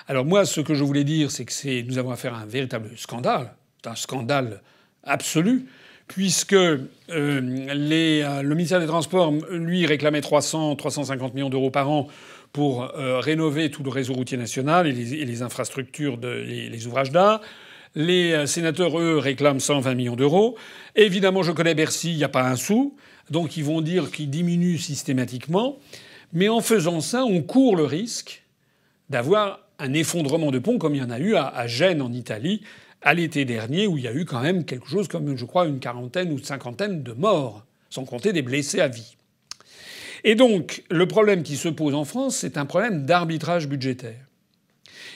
[0.07, 2.91] Alors moi, ce que je voulais dire, c'est que nous avons affaire à un véritable
[2.97, 3.53] scandale,
[3.85, 4.61] un scandale
[5.03, 5.67] absolu,
[6.07, 12.07] puisque euh, euh, le ministère des Transports, lui, réclamait 300, 350 millions d'euros par an
[12.51, 17.41] pour euh, rénover tout le réseau routier national et les, infrastructures, les, les ouvrages d'art.
[17.95, 20.55] Les sénateurs, eux, réclament 120 millions d'euros.
[20.95, 22.95] Évidemment, je connais Bercy, il n'y a pas un sou.
[23.31, 25.77] Donc ils vont dire qu'ils diminuent systématiquement.
[26.33, 28.43] Mais en faisant ça, on court le risque
[29.09, 32.61] d'avoir un effondrement de pont comme il y en a eu à, Gênes en Italie
[33.01, 35.65] à l'été dernier où il y a eu quand même quelque chose comme, je crois,
[35.65, 39.15] une quarantaine ou une cinquantaine de morts, sans compter des blessés à vie.
[40.25, 44.19] Et donc, le problème qui se pose en France, c'est un problème d'arbitrage budgétaire.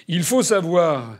[0.07, 1.17] Il faut savoir,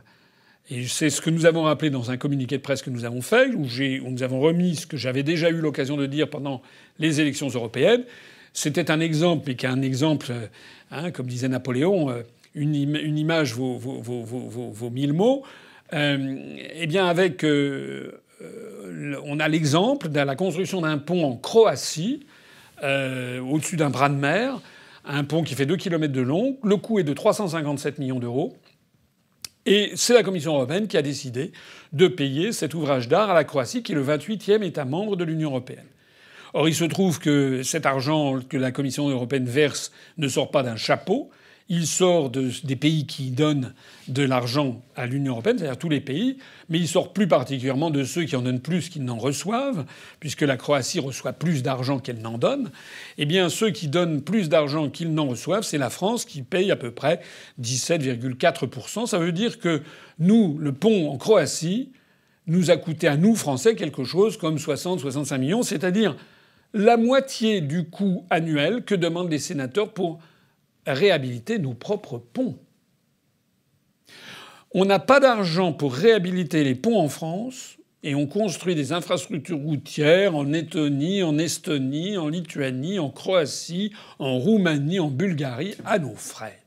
[0.70, 3.20] et c'est ce que nous avons rappelé dans un communiqué de presse que nous avons
[3.20, 6.62] fait, où, où nous avons remis ce que j'avais déjà eu l'occasion de dire pendant
[6.98, 8.04] les élections européennes.
[8.54, 10.32] C'était un exemple, et qu'un exemple,
[10.90, 12.22] hein, comme disait Napoléon, euh,
[12.54, 12.74] une,
[13.18, 13.80] image vaut,
[14.90, 15.42] mille mots.
[15.92, 18.12] Euh, eh bien, avec, euh,
[19.24, 22.26] on a l'exemple de la construction d'un pont en Croatie
[22.82, 24.60] euh, au-dessus d'un bras de mer,
[25.04, 26.56] un pont qui fait 2 km de long.
[26.62, 28.56] Le coût est de 357 millions d'euros.
[29.66, 31.52] Et c'est la Commission européenne qui a décidé
[31.92, 35.24] de payer cet ouvrage d'art à la Croatie, qui est le 28e État membre de
[35.24, 35.86] l'Union européenne.
[36.56, 40.62] Or, il se trouve que cet argent que la Commission européenne verse ne sort pas
[40.62, 41.30] d'un chapeau,
[41.68, 43.74] il sort des pays qui donnent
[44.06, 46.36] de l'argent à l'Union européenne, c'est-à-dire tous les pays,
[46.68, 49.84] mais il sort plus particulièrement de ceux qui en donnent plus qu'ils n'en reçoivent,
[50.20, 52.70] puisque la Croatie reçoit plus d'argent qu'elle n'en donne.
[53.18, 56.70] Eh bien, ceux qui donnent plus d'argent qu'ils n'en reçoivent, c'est la France qui paye
[56.70, 57.20] à peu près
[57.60, 59.06] 17,4%.
[59.06, 59.82] Ça veut dire que
[60.20, 61.90] nous, le pont en Croatie,
[62.46, 66.14] nous a coûté à nous, Français, quelque chose comme 60-65 millions, c'est-à-dire
[66.74, 70.18] la moitié du coût annuel que demandent les sénateurs pour
[70.86, 72.58] réhabiliter nos propres ponts.
[74.72, 79.60] On n'a pas d'argent pour réhabiliter les ponts en France et on construit des infrastructures
[79.60, 86.16] routières en Lettonie, en Estonie, en Lituanie, en Croatie, en Roumanie, en Bulgarie, à nos
[86.16, 86.63] frais.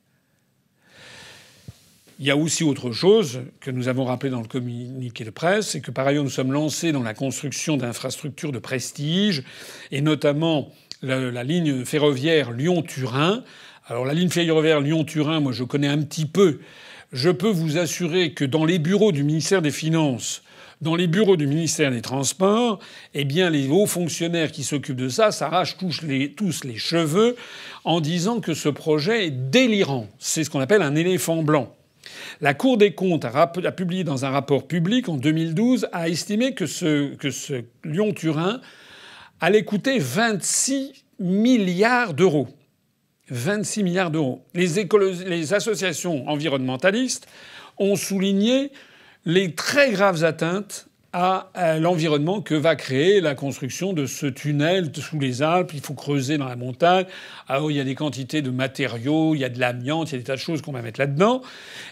[2.19, 5.67] Il y a aussi autre chose que nous avons rappelé dans le communiqué de presse,
[5.67, 9.43] c'est que par ailleurs nous sommes lancés dans la construction d'infrastructures de prestige,
[9.91, 10.71] et notamment
[11.03, 13.43] la, ligne ferroviaire Lyon-Turin,
[13.85, 16.59] alors la ligne ferroviaire Lyon-Turin, moi je connais un petit peu.
[17.13, 20.41] Je peux vous assurer que dans les bureaux du ministère des Finances,
[20.81, 22.79] dans les bureaux du ministère des Transports,
[23.13, 27.35] eh bien, les hauts fonctionnaires qui s'occupent de ça s'arrachent les, tous les cheveux
[27.83, 30.07] en disant que ce projet est délirant.
[30.17, 31.76] C'est ce qu'on appelle un éléphant blanc.
[32.41, 36.65] La Cour des comptes a, publié dans un rapport public en 2012 a estimé que
[36.65, 38.61] ce, Lyon-Turin
[39.39, 42.47] allait coûter 26 milliards d'euros.
[43.29, 44.43] 26 milliards d'euros.
[44.53, 47.27] Les, associations environnementalistes
[47.77, 48.71] ont souligné
[49.25, 55.19] les très graves atteintes à l'environnement que va créer la construction de ce tunnel sous
[55.19, 55.71] les Alpes.
[55.73, 57.05] Il faut creuser dans la montagne.
[57.47, 60.15] Alors il y a des quantités de matériaux, il y a de l'amiante, il y
[60.15, 61.41] a des tas de choses qu'on va mettre là-dedans.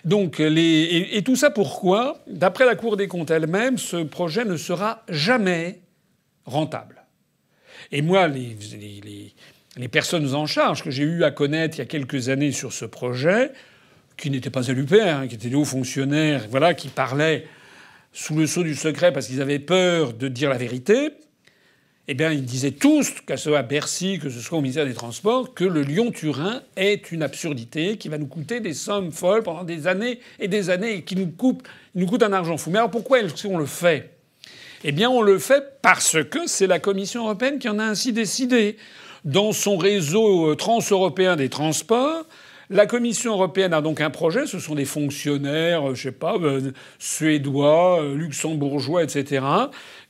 [0.03, 2.19] Donc et, tout ça pourquoi?
[2.27, 5.79] D'après la Cour des comptes elle-même, ce projet ne sera jamais
[6.45, 7.03] rentable.
[7.91, 9.33] Et moi, les, les,
[9.77, 12.73] les personnes en charge que j'ai eu à connaître il y a quelques années sur
[12.73, 13.51] ce projet,
[14.17, 17.45] qui n'étaient pas à l'UPR, hein, qui étaient des hauts fonctionnaires, voilà, qui parlaient
[18.15, 21.09] sous le sceau du secret parce qu'ils avaient peur de dire la vérité,
[22.07, 24.85] eh bien, ils disaient tous, que ce soit à Bercy, que ce soit au ministère
[24.85, 29.43] des Transports, que le Lyon-Turin est une absurdité qui va nous coûter des sommes folles
[29.43, 32.69] pendant des années et des années et qui nous coûte, nous coûte un argent fou.
[32.69, 34.11] Mais alors pourquoi qu'on le fait?
[34.85, 38.13] Eh bien, on le fait parce que c'est la Commission européenne qui en a ainsi
[38.13, 38.77] décidé
[39.25, 42.23] dans son réseau euh, transeuropéen des transports.
[42.69, 44.47] La Commission européenne a donc un projet.
[44.47, 49.45] Ce sont des fonctionnaires, euh, je sais pas, euh, suédois, luxembourgeois, etc.,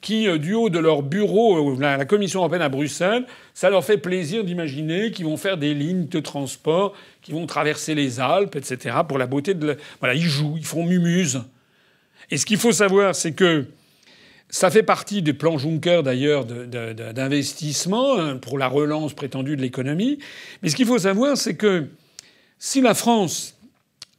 [0.01, 4.43] qui, du haut de leur bureau, la Commission européenne à Bruxelles, ça leur fait plaisir
[4.43, 9.17] d'imaginer qu'ils vont faire des lignes de transport, qui vont traverser les Alpes, etc., pour
[9.17, 9.77] la beauté de.
[9.99, 11.41] Voilà, ils jouent, ils font mumuse.
[12.31, 13.65] Et ce qu'il faut savoir, c'est que
[14.49, 20.19] ça fait partie des plans Juncker d'ailleurs d'investissement hein, pour la relance prétendue de l'économie.
[20.61, 21.87] Mais ce qu'il faut savoir, c'est que
[22.59, 23.57] si la France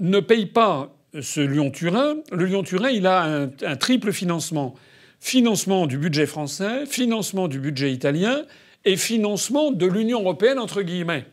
[0.01, 4.75] ne paye pas ce Lyon-Turin, le Lyon-Turin, il a un, triple financement.
[5.20, 8.42] Financement du budget français, financement du budget italien
[8.85, 11.25] et financement de l'Union européenne, entre guillemets.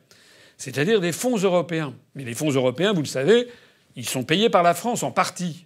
[0.57, 1.93] C'est-à-dire des fonds européens.
[2.15, 3.47] Mais les fonds européens, vous le savez,
[3.95, 5.65] ils sont payés par la France en partie.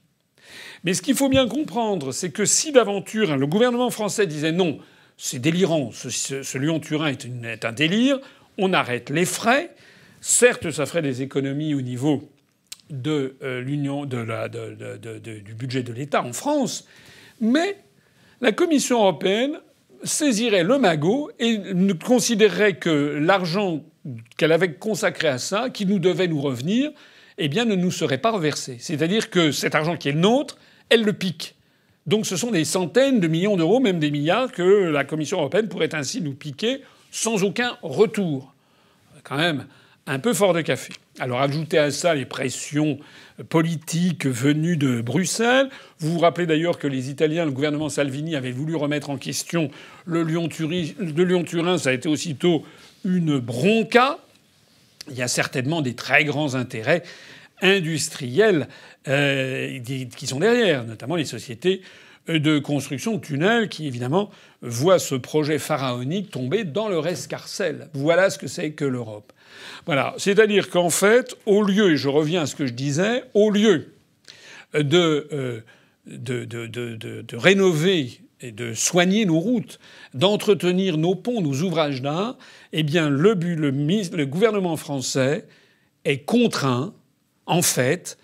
[0.84, 4.80] Mais ce qu'il faut bien comprendre, c'est que si d'aventure le gouvernement français disait non,
[5.18, 7.08] c'est délirant, ce, Lyon-Turin
[7.44, 8.20] est, un délire,
[8.58, 9.74] on arrête les frais.
[10.30, 12.22] Certes, ça ferait des économies au niveau
[12.92, 16.86] euh, du budget de l'État en France,
[17.40, 17.78] mais
[18.42, 19.58] la Commission européenne
[20.04, 21.62] saisirait le magot et
[22.06, 23.86] considérerait que l'argent
[24.36, 26.92] qu'elle avait consacré à ça, qui nous devait nous revenir,
[27.38, 28.76] eh bien, ne nous serait pas reversé.
[28.82, 30.58] C'est-à-dire que cet argent qui est le nôtre,
[30.90, 31.56] elle le pique.
[32.06, 35.70] Donc ce sont des centaines de millions d'euros, même des milliards, que la Commission européenne
[35.70, 38.54] pourrait ainsi nous piquer sans aucun retour.
[39.24, 39.66] Quand même
[40.08, 40.94] un peu fort de café.
[41.20, 42.98] Alors ajoutez à ça les pressions
[43.50, 45.70] politiques venues de Bruxelles.
[46.00, 49.70] Vous vous rappelez d'ailleurs que les Italiens, le gouvernement Salvini avait voulu remettre en question
[50.06, 51.78] le Lyon-Turin.
[51.78, 52.64] Ça a été aussitôt
[53.04, 54.20] une bronca.
[55.10, 57.04] Il y a certainement des très grands intérêts
[57.62, 58.68] industriels
[59.08, 61.82] euh, qui sont derrière, notamment les sociétés
[62.28, 64.30] de construction de tunnels qui, évidemment,
[64.62, 67.88] voient ce projet pharaonique tomber dans leur escarcelle.
[67.94, 69.32] Voilà ce que c'est que l'Europe.
[69.86, 70.14] Voilà.
[70.18, 73.94] C'est-à-dire qu'en fait, au lieu, et je reviens à ce que je disais, au lieu
[74.74, 75.62] de, euh,
[76.06, 79.80] de, de, de rénover et de soigner nos routes,
[80.14, 82.38] d'entretenir nos ponts, nos ouvrages d'art,
[82.74, 85.46] eh bien, le, le, le gouvernement français
[86.06, 86.94] est contraint,
[87.46, 88.18] en fait,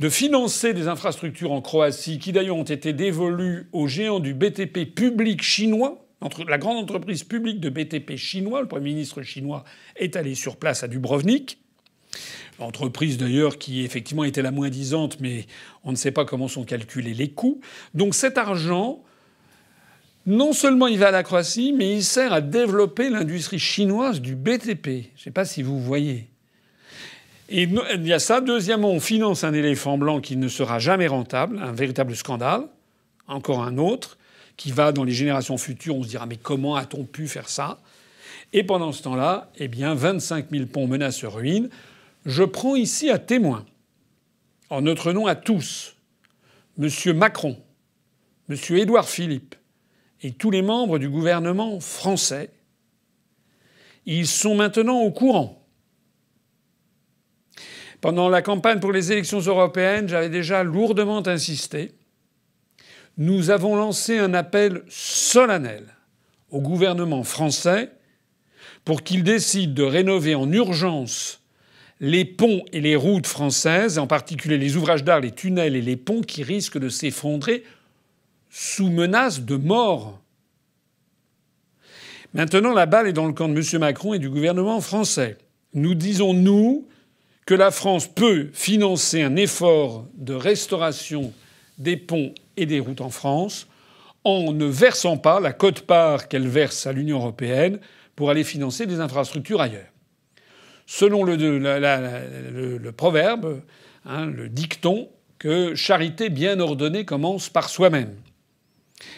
[0.00, 4.86] de financer des infrastructures en Croatie qui d'ailleurs ont été dévolues aux géants du BTP
[4.94, 6.06] public chinois.
[6.48, 9.64] La grande entreprise publique de BTP chinois, le Premier ministre chinois
[9.96, 11.58] est allé sur place à Dubrovnik.
[12.58, 15.46] Entreprise d'ailleurs qui effectivement était la moins disante, mais
[15.84, 17.60] on ne sait pas comment sont calculés les coûts.
[17.94, 19.02] Donc cet argent,
[20.26, 24.34] non seulement il va à la Croatie, mais il sert à développer l'industrie chinoise du
[24.34, 24.86] BTP.
[24.86, 26.30] Je ne sais pas si vous voyez.
[27.50, 28.40] Et il y a ça.
[28.40, 32.62] Deuxièmement, on finance un éléphant blanc qui ne sera jamais rentable, un véritable scandale.
[33.26, 34.18] Encore un autre
[34.56, 35.96] qui va dans les générations futures.
[35.96, 37.80] On se dira mais comment a-t-on pu faire ça?
[38.52, 41.70] Et pendant ce temps-là, eh bien, 25 000 ponts menacent ruine.
[42.24, 43.64] Je prends ici à témoin,
[44.68, 45.96] en notre nom à tous,
[46.78, 46.88] M.
[47.16, 47.56] Macron,
[48.48, 48.56] M.
[48.76, 49.54] Édouard Philippe
[50.22, 52.50] et tous les membres du gouvernement français.
[54.06, 55.59] Ils sont maintenant au courant
[58.00, 61.92] pendant la campagne pour les élections européennes, j'avais déjà lourdement insisté.
[63.18, 65.84] Nous avons lancé un appel solennel
[66.50, 67.90] au gouvernement français
[68.84, 71.40] pour qu'il décide de rénover en urgence
[72.00, 75.96] les ponts et les routes françaises, en particulier les ouvrages d'art, les tunnels et les
[75.96, 77.62] ponts qui risquent de s'effondrer
[78.48, 80.18] sous menace de mort.
[82.32, 83.80] Maintenant, la balle est dans le camp de M.
[83.80, 85.36] Macron et du gouvernement français.
[85.74, 86.88] Nous disons, nous,
[87.46, 91.32] que la France peut financer un effort de restauration
[91.78, 93.66] des ponts et des routes en France
[94.24, 97.80] en ne versant pas la cote-part qu'elle verse à l'Union européenne
[98.14, 99.88] pour aller financer des infrastructures ailleurs.
[100.86, 103.62] Selon le, proverbe,
[104.04, 108.14] hein, le dicton, que charité bien ordonnée commence par soi-même.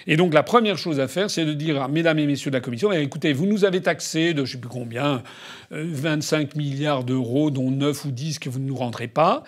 [0.06, 2.60] Et donc la première chose à faire, c'est de dire, mesdames et messieurs de la
[2.60, 5.22] Commission, eh, écoutez, vous nous avez taxé de je ne sais plus combien,
[5.70, 9.42] 25 euh, milliards d'euros, dont 9 ou 10 que vous ne nous rendrez pas.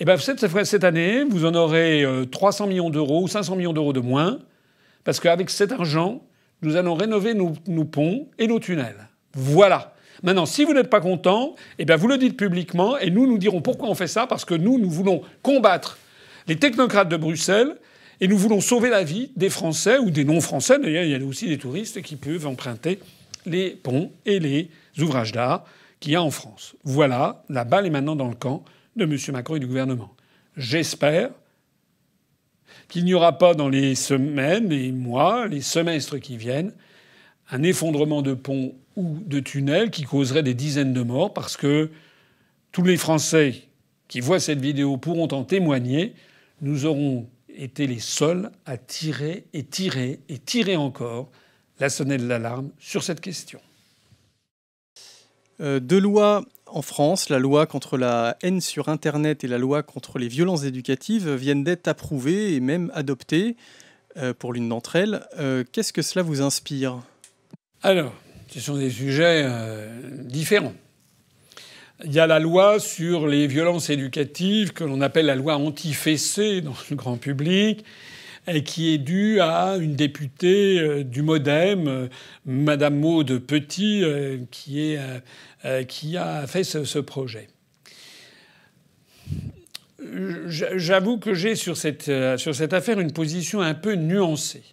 [0.00, 3.92] Eh bien cette année, vous en aurez 300 euh, millions d'euros ou 500 millions d'euros
[3.92, 4.38] de moins,
[5.04, 6.22] parce qu'avec cet argent,
[6.62, 9.08] nous allons rénover nos, ponts et nos tunnels.
[9.34, 9.94] Voilà.
[10.22, 13.38] Maintenant, si vous n'êtes pas content, eh bien vous le dites publiquement et nous nous
[13.38, 15.98] dirons pourquoi on fait ça, parce que nous, nous voulons combattre
[16.46, 17.76] les technocrates de Bruxelles
[18.22, 20.78] et nous voulons sauver la vie des Français ou des non-Français.
[20.78, 23.00] D'ailleurs, il y a aussi des touristes qui peuvent emprunter
[23.46, 25.64] les ponts et les ouvrages d'art
[25.98, 26.76] qu'il y a en France.
[26.84, 29.16] Voilà, la balle est maintenant dans le camp de M.
[29.32, 30.14] Macron et du gouvernement.
[30.56, 31.30] J'espère
[32.88, 36.72] qu'il n'y aura pas dans les semaines, les mois, les semestres qui viennent,
[37.50, 41.90] un effondrement de ponts ou de tunnels qui causerait des dizaines de morts parce que
[42.70, 43.62] tous les Français
[44.06, 46.14] qui voient cette vidéo pourront en témoigner.
[46.60, 51.30] Nous aurons étaient les seuls à tirer et tirer et tirer encore
[51.80, 53.60] la sonnette d'alarme sur cette question.
[55.60, 59.82] Euh, deux lois en France, la loi contre la haine sur Internet et la loi
[59.82, 63.56] contre les violences éducatives, viennent d'être approuvées et même adoptées
[64.16, 65.26] euh, pour l'une d'entre elles.
[65.38, 67.02] Euh, qu'est-ce que cela vous inspire?
[67.82, 68.14] Alors,
[68.48, 69.48] ce sont des sujets
[70.24, 70.74] différents.
[72.04, 76.60] Il y a la loi sur les violences éducatives que l'on appelle la loi anti-fessée
[76.60, 77.84] dans le grand public
[78.64, 82.08] qui est due à une députée euh, du MoDem, euh,
[82.44, 84.96] Madame Maude Petit, euh, qui
[86.16, 87.48] a fait ce, projet.
[90.46, 94.64] J'avoue que j'ai sur cette, sur cette affaire une position un peu nuancée.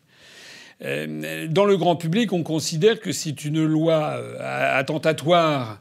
[0.82, 5.80] Dans le grand public, on considère que c'est une loi attentatoire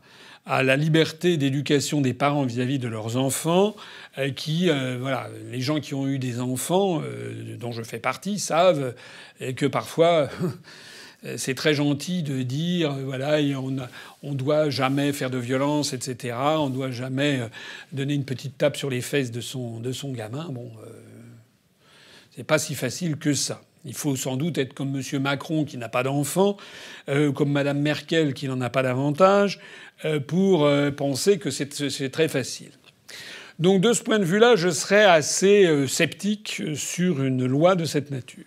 [0.49, 3.77] à la liberté d'éducation des parents vis-à-vis de leurs enfants,
[4.17, 7.99] euh, qui, euh, voilà, les gens qui ont eu des enfants, euh, dont je fais
[7.99, 8.95] partie, savent
[9.57, 10.29] que parfois.
[11.37, 13.77] c'est très gentil de dire voilà on
[14.23, 17.41] on doit jamais faire de violence etc on doit jamais
[17.91, 20.71] donner une petite tape sur les fesses de son de son gamin bon
[22.37, 25.23] c'est pas si facile que ça Il faut sans doute être comme M.
[25.23, 26.57] Macron qui n'a pas d'enfant,
[27.09, 29.61] euh, comme Mme Merkel qui n'en a pas davantage,
[30.05, 32.73] euh, pour euh, penser que c'est très facile.
[33.59, 38.13] Donc de ce point de vue-là, je serais assez sceptique sur une loi de cette
[38.13, 38.45] nature.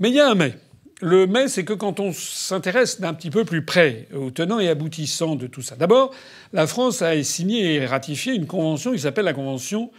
[0.00, 0.54] Mais il y a un mais.
[1.00, 4.68] Le mais, c'est que quand on s'intéresse d'un petit peu plus près aux tenants et
[4.68, 5.74] aboutissants de tout ça.
[5.74, 6.12] D'abord,
[6.52, 9.90] la France a signé et ratifié une convention qui s'appelle la Convention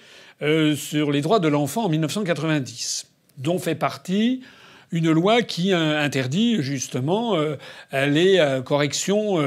[0.76, 4.42] sur les droits de l'enfant en 1990 dont fait partie
[4.94, 7.56] une loi qui euh, interdit justement euh,
[7.92, 9.42] les euh, corrections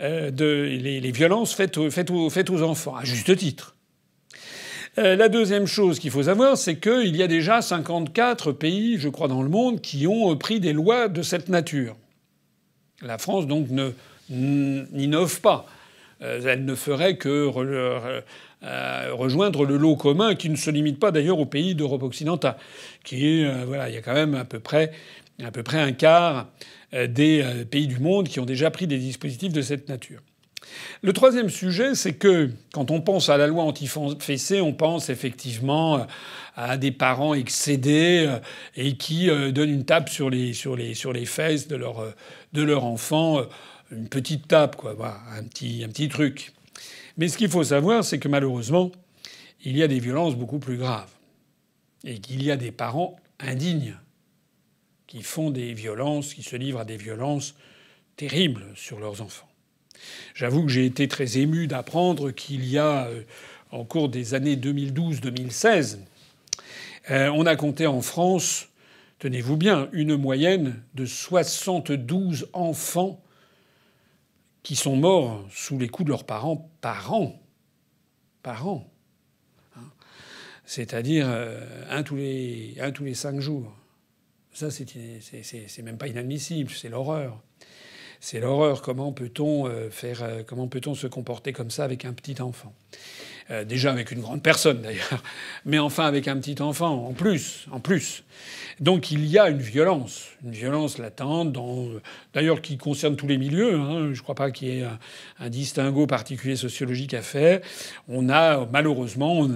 [0.00, 3.74] de les, violences faites aux, faites, aux, enfants, à juste titre.
[4.96, 9.28] La deuxième chose qu'il faut savoir, c'est qu'il y a déjà 54 pays, je crois,
[9.28, 11.94] dans le monde qui ont pris des lois de cette nature.
[13.02, 13.68] La France, donc,
[14.28, 15.66] n'innove pas.
[16.20, 17.48] Elle ne ferait que
[18.62, 22.56] rejoindre le lot commun qui ne se limite pas d'ailleurs aux pays d'Europe occidentale,
[23.04, 24.92] qui euh, voilà, il y a quand même à peu près
[25.42, 26.48] à peu près un quart
[26.94, 30.20] euh, des euh, pays du monde qui ont déjà pris des dispositifs de cette nature.
[31.02, 36.06] Le troisième sujet, c'est que quand on pense à la loi anti-fessée, on pense effectivement
[36.56, 38.30] à des parents excédés
[38.76, 42.04] et qui donnent une tape sur les, sur les, sur les fesses de leur,
[42.52, 43.40] de leur enfant,
[43.90, 44.94] une petite tape, quoi,
[45.34, 46.52] un, petit, un petit truc.
[47.18, 48.92] Mais ce qu'il faut savoir, c'est que malheureusement,
[49.64, 51.10] il y a des violences beaucoup plus graves.
[52.04, 53.96] Et qu'il y a des parents indignes
[55.08, 57.54] qui font des violences, qui se livrent à des violences
[58.16, 59.48] terribles sur leurs enfants.
[60.34, 63.22] J'avoue que j'ai été très ému d'apprendre qu'il y a, euh,
[63.72, 65.98] en cours des années 2012-2016,
[67.10, 68.68] euh, on a compté en France,
[69.18, 73.20] tenez-vous bien, une moyenne de 72 enfants
[74.68, 77.40] qui sont morts sous les coups de leurs parents par an.
[78.42, 78.86] Par an.
[79.74, 79.90] Hein.
[80.66, 83.74] C'est-à-dire euh, un, tous les, un tous les cinq jours.
[84.52, 87.40] Ça, c'est même pas inadmissible, c'est l'horreur.
[88.20, 88.82] C'est l'horreur.
[88.82, 92.74] Comment peut-on euh, faire euh, Comment peut-on se comporter comme ça avec un petit enfant?
[93.66, 95.22] Déjà avec une grande personne d'ailleurs,
[95.64, 98.22] mais enfin avec un petit enfant en plus, en plus.
[98.80, 101.56] Donc il y a une violence, une violence latente,
[102.32, 103.74] d'ailleurs qui concerne tous les milieux.
[103.74, 104.10] Hein.
[104.12, 104.86] Je ne crois pas qu'il y ait
[105.40, 107.60] un, distinguo particulier sociologique à faire.
[108.08, 109.48] On a malheureusement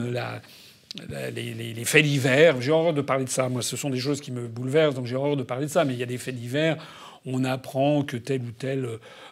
[1.34, 2.60] les, faits divers.
[2.60, 3.48] J'ai horreur de parler de ça.
[3.48, 5.84] Moi, ce sont des choses qui me bouleversent, donc j'ai horreur de parler de ça.
[5.84, 6.76] Mais il y a des faits divers.
[7.24, 8.88] On apprend que tel ou tel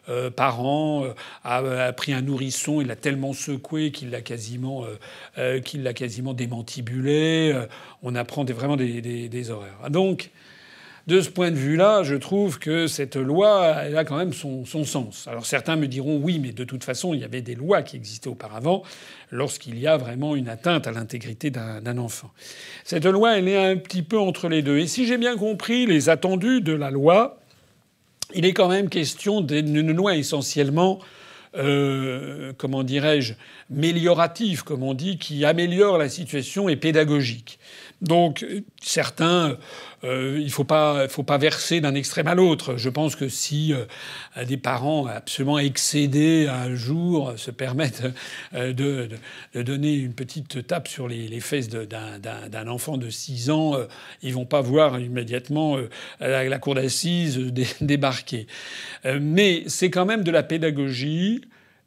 [0.09, 4.84] euh, parent euh, a, pris un nourrisson, il l'a tellement secoué qu'il l'a quasiment,
[5.38, 7.55] euh, quasiment démantibulé.
[8.03, 9.91] on apprend vraiment des, horreurs.
[9.91, 10.30] Donc,
[11.07, 14.84] de ce point de vue-là, je trouve que cette loi, a quand même son, son,
[14.84, 15.26] sens.
[15.28, 17.97] Alors certains me diront oui, mais de toute façon, il y avait des lois qui
[17.97, 18.82] existaient auparavant
[19.30, 22.30] lorsqu'il y a vraiment une atteinte à l'intégrité d'un enfant.
[22.84, 24.78] Cette loi, elle est un petit peu entre les deux.
[24.78, 27.39] Et si j'ai bien compris les attendus de la loi,
[28.35, 30.99] il est quand même question d'une loi essentiellement,
[31.57, 33.35] euh, comment dirais-je,
[33.70, 37.59] méliorative, comme on dit, qui améliore la situation et pédagogique.
[38.03, 38.44] Donc
[38.80, 39.59] certains
[40.03, 42.76] euh, il ne faut pas, verser d'un extrême à l'autre.
[42.76, 43.84] Je pense que si euh,
[44.44, 48.05] des parents absolument excédés un jour se permettent
[48.55, 49.09] euh, de,
[49.62, 53.76] donner une petite tape sur les, fesses d'un enfant de 6 ans,
[54.22, 55.78] ils vont pas voir immédiatement
[56.20, 57.38] la cour d'assises
[57.80, 58.46] débarquer.
[59.20, 61.42] mais c'est quand même de la pédagogie.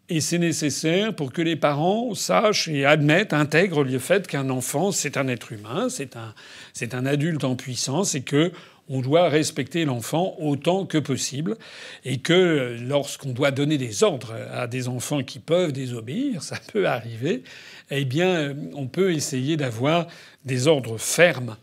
[0.10, 4.92] Et c'est nécessaire pour que les parents sachent et admettent, intègrent le fait qu'un enfant,
[4.92, 6.34] c'est un être humain, c'est un,
[6.74, 8.52] c'est un adulte en puissance et que
[8.90, 11.56] on doit respecter l'enfant autant que possible
[12.04, 16.86] et que lorsqu'on doit donner des ordres à des enfants qui peuvent désobéir, ça peut
[16.86, 17.44] arriver,
[17.90, 20.08] eh bien, on peut essayer d'avoir
[20.44, 21.56] des ordres fermes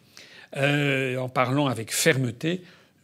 [0.57, 2.63] euh, en parlant avec fermeté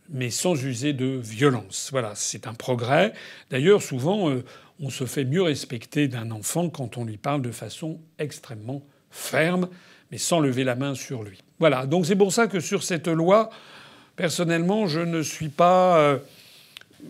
[0.09, 1.89] mais sans user de violence.
[1.91, 3.13] Voilà, c'est un progrès.
[3.51, 4.45] D'ailleurs, souvent, euh,
[4.81, 9.69] on se fait mieux respecter d'un enfant quand on lui parle de façon extrêmement ferme,
[10.11, 11.41] mais sans lever la main sur lui.
[11.59, 13.51] Voilà, donc c'est pour ça que sur cette loi,
[14.17, 15.99] personnellement, je ne suis pas...
[15.99, 16.19] Euh,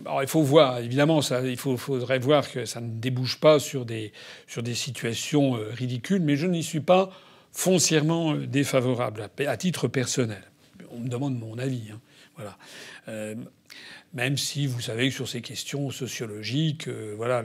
[0.05, 4.11] alors, il faut voir, évidemment, il faudrait voir que ça ne débouche pas sur des,
[4.45, 7.09] sur des situations euh, ridicules, mais je n'y suis pas
[7.51, 10.43] foncièrement euh, défavorable à, titre personnel.
[10.91, 11.89] On me demande mon avis.
[11.91, 11.99] Hein.
[12.35, 12.57] Voilà
[14.13, 17.43] même si vous savez que sur ces questions sociologiques, euh, voilà,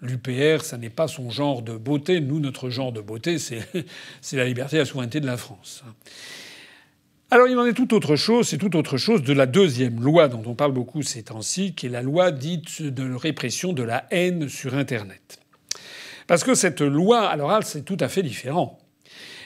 [0.00, 2.20] l'UPR, ça n'est pas son genre de beauté.
[2.20, 3.38] Nous, notre genre de beauté,
[4.20, 5.84] c'est la liberté et la souveraineté de la France.
[7.30, 10.28] Alors il en est tout autre chose, c'est tout autre chose de la deuxième loi
[10.28, 14.06] dont on parle beaucoup ces temps-ci, qui est la loi dite de répression de la
[14.10, 15.38] haine sur Internet.
[16.26, 18.78] Parce que cette loi, alors c'est tout à fait différent.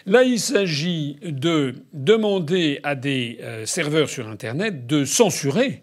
[0.07, 5.83] Là, il s'agit de demander à des euh, serveurs sur Internet de censurer,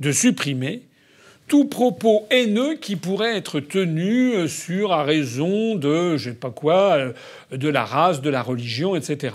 [0.00, 0.82] de supprimer
[1.46, 6.50] tout propos haineux qui pourrait être tenu euh, sur à raison de je sais pas
[6.50, 7.12] quoi, euh,
[7.52, 9.34] de la race, de la religion, etc.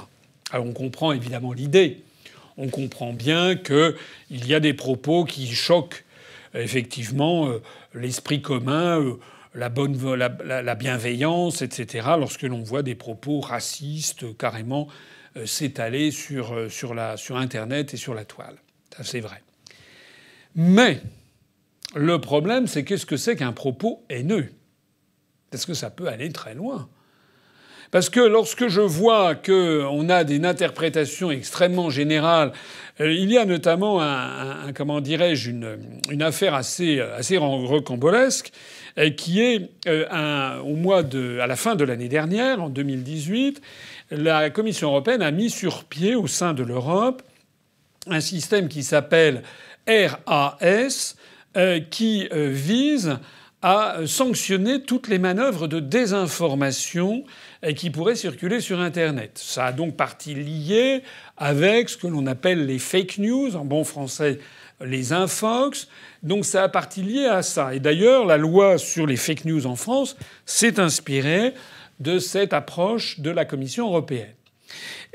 [0.52, 2.02] Alors on comprend évidemment l'idée.
[2.58, 3.96] On comprend bien qu'il
[4.30, 6.06] y a des propos qui choquent
[6.54, 7.50] effectivement
[7.94, 9.18] l'esprit commun,
[9.56, 14.88] la, bonne, la, bienveillance, etc., lorsque l'on voit des propos racistes carrément
[15.38, 18.56] euh, s'étaler sur, euh, sur, la, sur Internet et sur la toile.
[19.02, 19.42] C'est vrai.
[20.56, 21.02] Mais
[21.96, 24.50] le problème, c'est qu'est-ce que c'est qu'un propos haineux?
[25.52, 26.90] Parce que ça peut aller très loin?
[27.92, 32.52] Parce que lorsque je vois qu'on a des interprétations extrêmement générales,
[33.00, 35.78] euh, il y a notamment un, comment dirais-je une,
[36.10, 38.52] une, affaire assez assez rocambolesque
[38.98, 42.70] euh, qui est euh, un, au mois de, à la fin de l'année dernière, en
[42.70, 43.62] 2018,
[44.12, 47.22] la Commission européenne a mis sur pied au sein de l'Europe
[48.08, 49.42] un système qui s'appelle
[49.88, 51.16] RAS,
[51.58, 53.18] euh, qui vise
[53.62, 57.24] à sanctionner toutes les manœuvres de désinformation
[57.76, 59.40] qui pourraient circuler sur Internet.
[59.44, 61.02] Ça a donc partie liée
[61.38, 64.40] avec ce que l'on appelle les fake news, en bon français
[64.82, 65.88] les infox.
[66.24, 67.74] Donc ça a partie liée à ça.
[67.74, 70.16] Et d'ailleurs, la loi sur les fake news en France
[70.46, 71.54] s'est inspirée
[72.00, 74.34] de cette approche de la Commission européenne.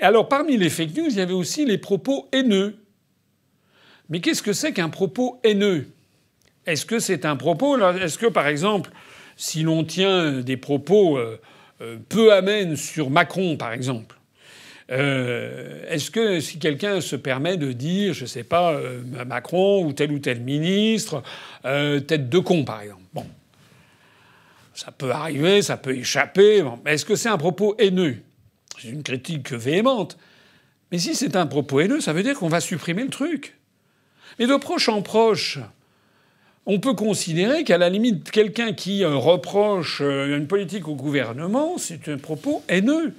[0.00, 2.76] alors parmi les fake news, il y avait aussi les propos haineux.
[4.10, 5.86] Mais qu'est-ce que c'est qu'un propos haineux?
[6.66, 8.90] Est-ce que c'est un propos Est-ce que par exemple,
[9.36, 11.40] si l'on tient des propos euh,
[11.80, 14.16] euh, peu amènes sur Macron, par exemple,
[14.90, 18.78] euh, est-ce que si quelqu'un se permet de dire, je sais pas,
[19.26, 21.22] Macron ou tel ou tel ministre,
[21.62, 23.26] tête de con par exemple, bon,
[24.74, 26.64] ça peut arriver, ça peut échapper.
[26.84, 28.16] Est-ce que c'est un propos haineux?
[28.80, 30.18] C'est une critique véhémente.
[30.90, 33.59] Mais si c'est un propos haineux, ça veut dire qu'on va supprimer le truc.
[34.38, 35.58] Mais de proche en proche,
[36.66, 42.18] on peut considérer qu'à la limite, quelqu'un qui reproche une politique au gouvernement, c'est un
[42.18, 43.14] propos haineux.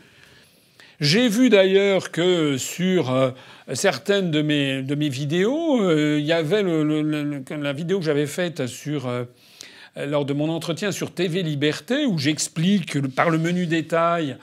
[1.01, 3.31] J'ai vu d'ailleurs que sur euh,
[3.73, 8.67] certaines de mes, de mes vidéos, euh, il y avait la vidéo que j'avais faite
[8.67, 9.23] sur, euh,
[9.95, 14.37] lors de mon entretien sur TV Liberté, où j'explique par le menu détail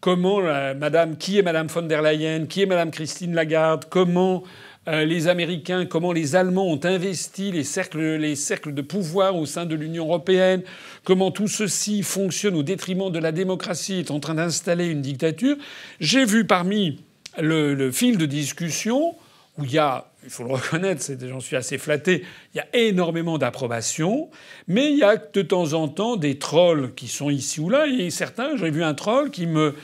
[0.00, 4.42] comment Madame, qui est Madame von der Leyen, qui est Madame Christine Lagarde, comment
[4.90, 9.46] euh, les Américains, comment les Allemands ont investi les cercles, les cercles de pouvoir au
[9.46, 10.62] sein de l'Union européenne,
[11.04, 15.56] comment tout ceci fonctionne au détriment de la démocratie, est en train d'installer une dictature.
[16.00, 16.98] J'ai vu parmi
[17.38, 19.14] le, fil de discussion
[19.58, 22.24] où il y a, il faut le reconnaître, j'en suis assez flatté,
[22.54, 24.28] il y a énormément d'approbation,
[24.66, 27.86] mais il y a de temps en temps des trolls qui sont ici ou là,
[27.86, 29.76] et certains, j'ai vu un troll qui me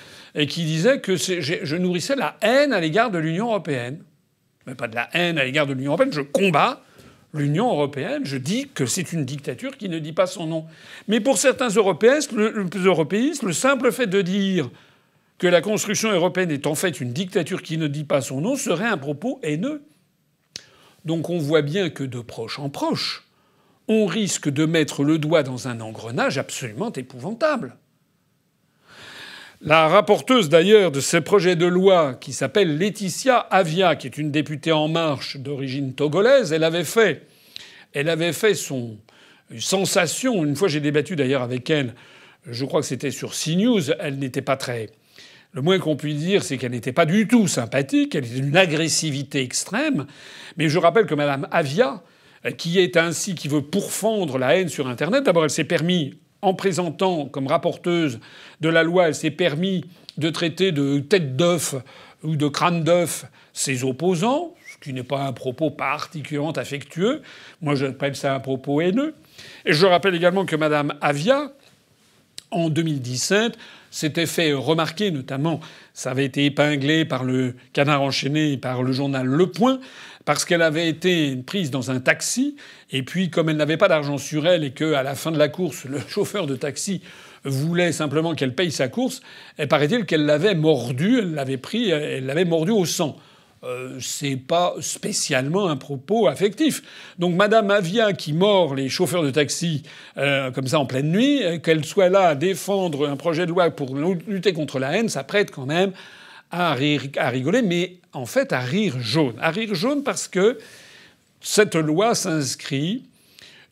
[0.48, 4.02] qui disait que je nourrissais la haine à l'égard de l'Union européenne
[4.66, 6.12] mais pas de la haine à l'égard de l'Union européenne.
[6.12, 6.82] Je combats
[7.32, 8.24] l'Union européenne.
[8.24, 10.66] Je dis que c'est une dictature qui ne dit pas son nom.
[11.08, 14.70] Mais pour certains européistes, le, le simple fait de dire
[15.38, 18.56] que la construction européenne est en fait une dictature qui ne dit pas son nom
[18.56, 19.82] serait un propos haineux.
[21.04, 23.24] Donc on voit bien que de proche en proche,
[23.86, 27.76] on risque de mettre le doigt dans un engrenage absolument épouvantable.
[29.62, 34.30] La rapporteuse d'ailleurs de ce projet de loi, qui s'appelle Laetitia Avia, qui est une
[34.30, 37.26] députée en marche d'origine togolaise, elle avait fait,
[37.94, 38.98] elle avait fait son
[39.58, 40.44] sensation.
[40.44, 41.94] Une fois, j'ai débattu d'ailleurs avec elle.
[42.44, 43.90] Je crois que c'était sur CNews.
[43.98, 44.90] Elle n'était pas très.
[45.52, 48.14] Le moins qu'on puisse dire, c'est qu'elle n'était pas du tout sympathique.
[48.14, 50.06] Elle était d'une agressivité extrême.
[50.58, 52.02] Mais je rappelle que Madame Avia,
[52.58, 56.14] qui est ainsi, qui veut pourfendre la haine sur Internet, d'abord, elle s'est permis
[56.46, 58.20] en présentant comme rapporteuse
[58.60, 59.84] de la loi, elle s'est permis
[60.16, 61.74] de traiter de tête d'œuf
[62.22, 67.22] ou de crâne d'œuf ses opposants, ce qui n'est pas un propos particulièrement affectueux.
[67.62, 69.16] Moi, j'appelle ça un propos haineux.
[69.64, 71.50] Et je rappelle également que Mme Avia,
[72.52, 73.58] en 2017,
[73.90, 75.58] s'était fait remarquer, notamment,
[75.94, 79.80] ça avait été épinglé par le Canard enchaîné et par le journal Le Point,
[80.26, 82.56] parce qu'elle avait été prise dans un taxi,
[82.90, 85.38] et puis comme elle n'avait pas d'argent sur elle et que à la fin de
[85.38, 87.00] la course, le chauffeur de taxi
[87.44, 89.22] voulait simplement qu'elle paye sa course,
[89.58, 93.16] et paraît-il qu'elle l'avait mordu, elle l'avait pris, elle l'avait mordu au sang.
[93.64, 96.82] Euh, c'est pas spécialement un propos affectif.
[97.18, 99.82] Donc Madame Avia qui mord les chauffeurs de taxi
[100.18, 103.50] euh, comme ça en pleine nuit, euh, qu'elle soit là à défendre un projet de
[103.50, 105.92] loi pour lutter contre la haine, ça prête quand même
[106.50, 109.34] à, rire, à rigoler, mais en fait à rire jaune.
[109.40, 110.58] À rire jaune parce que
[111.40, 113.04] cette loi s'inscrit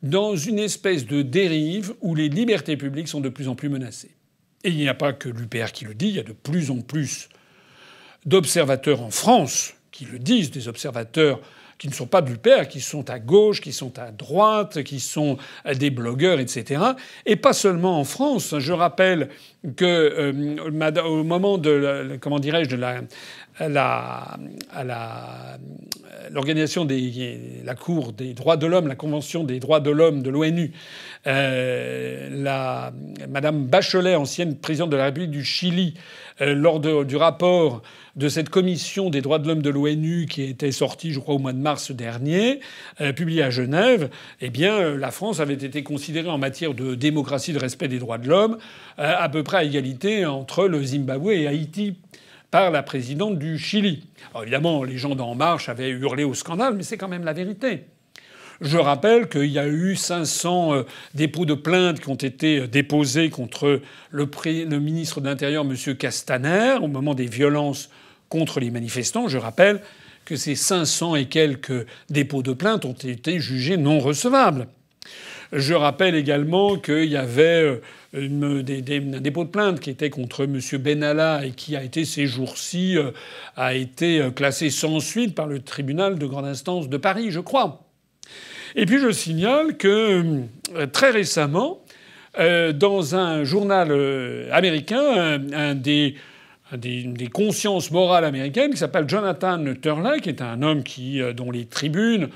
[0.03, 4.11] dans une espèce de dérive où les libertés publiques sont de plus en plus menacées.
[4.63, 6.71] Et il n'y a pas que l'UPR qui le dit, il y a de plus
[6.71, 7.29] en plus
[8.27, 11.41] d'observateurs en France qui le disent, des observateurs
[11.79, 15.01] qui ne sont pas de l'UPR, qui sont à gauche, qui sont à droite, qui
[15.01, 15.39] sont
[15.75, 16.83] des blogueurs, etc.
[17.27, 18.59] Et pas seulement en France.
[18.59, 19.29] Je rappelle
[19.77, 23.01] que euh, au moment de comment dirais-je de la
[23.61, 24.37] la,
[26.87, 30.73] des la Cour des droits de l'homme, la Convention des droits de l'homme de l'ONU,
[31.27, 32.93] euh, la
[33.29, 35.95] Madame Bachelet, ancienne présidente de la République du Chili,
[36.41, 37.83] euh, lors du rapport
[38.17, 41.39] de cette commission des droits de l'homme de l'ONU qui était sortie, je crois, au
[41.39, 42.59] mois de mars dernier,
[43.01, 44.09] euh, publié à Genève,
[44.41, 48.01] eh bien, euh, la France avait été considérée en matière de démocratie, de respect des
[48.01, 48.59] droits de l'homme,
[48.97, 51.97] à peu près à égalité entre le Zimbabwe et Haïti
[52.51, 54.05] par la présidente du Chili.
[54.41, 57.85] Évidemment, les gens d'En Marche avaient hurlé au scandale, mais c'est quand même la vérité.
[58.61, 60.85] Je rappelle qu'il y a eu 500
[61.15, 63.81] dépôts de plaintes qui ont été déposés contre
[64.11, 65.97] le, le ministre de l'Intérieur, M.
[65.97, 67.91] Castaner, au moment des violences
[68.29, 69.29] contre les manifestants.
[69.29, 69.81] Je rappelle
[70.25, 74.69] que ces 500 et quelques dépôts de plainte ont été jugés non recevables.
[75.53, 77.81] Je rappelle également qu'il y avait
[78.15, 78.63] euh,
[79.17, 80.61] un dépôt de plainte qui était contre M.
[80.81, 83.11] Benalla et qui a été ces jours-ci euh,
[83.57, 87.41] a été euh, classé sans suite par le tribunal de grande instance de Paris, je
[87.41, 87.83] crois.
[88.77, 90.43] Et puis je signale que
[90.93, 91.81] très récemment,
[92.37, 93.93] dans un journal
[94.51, 96.17] américain, un des
[96.77, 101.51] des, consciences morales américaines qui s'appelle Jonathan Turley, qui est un homme qui, euh, dont
[101.51, 102.29] les tribunes euh,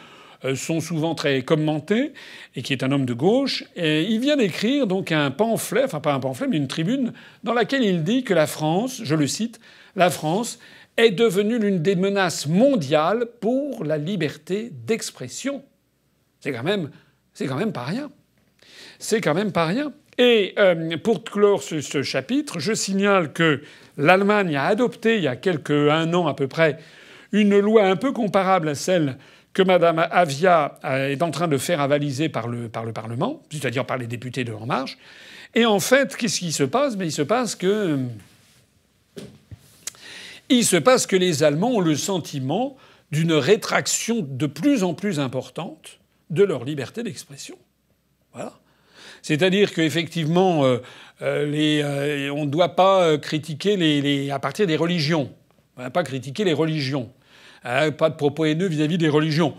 [0.55, 2.13] sont souvent très commentées
[2.55, 3.65] et qui est un homme de gauche.
[3.77, 7.13] Et il vient d'écrire donc un pamphlet, enfin pas un pamphlet, mais une tribune
[7.45, 9.61] dans laquelle il dit que la France, je le cite,
[9.97, 10.59] la France
[10.97, 15.63] est devenue l'une des menaces mondiales pour la liberté d'expression.
[16.41, 16.91] C'est quand même,
[17.33, 18.11] c'est quand même pas rien.
[18.99, 19.93] C'est quand même pas rien.
[20.19, 23.63] Et euh, pour clore ce, chapitre, je signale que
[23.97, 26.79] l'Allemagne a adopté il y a quelques un an à peu près
[27.31, 29.19] une loi un peu comparable à celle
[29.53, 33.85] que Mme Avia est en train de faire avaliser par le, par le Parlement, c'est-à-dire
[33.85, 34.99] par les députés de En Marche.
[35.55, 36.97] Et en fait, qu'est-ce qui se passe?
[36.97, 37.99] Mais Il se passe que
[40.51, 42.77] il se passe que les Allemands ont le sentiment
[43.11, 45.99] d'une rétraction de plus en plus importante
[46.31, 47.57] de leur liberté d'expression.
[49.23, 50.79] C'est-à-dire qu'effectivement, euh,
[51.23, 55.33] euh, euh, on ne doit pas critiquer les, à partir des religions.
[55.77, 57.11] On ne va pas critiquer les religions.
[57.65, 59.55] Hein, pas de propos haineux vis-à-vis des religions.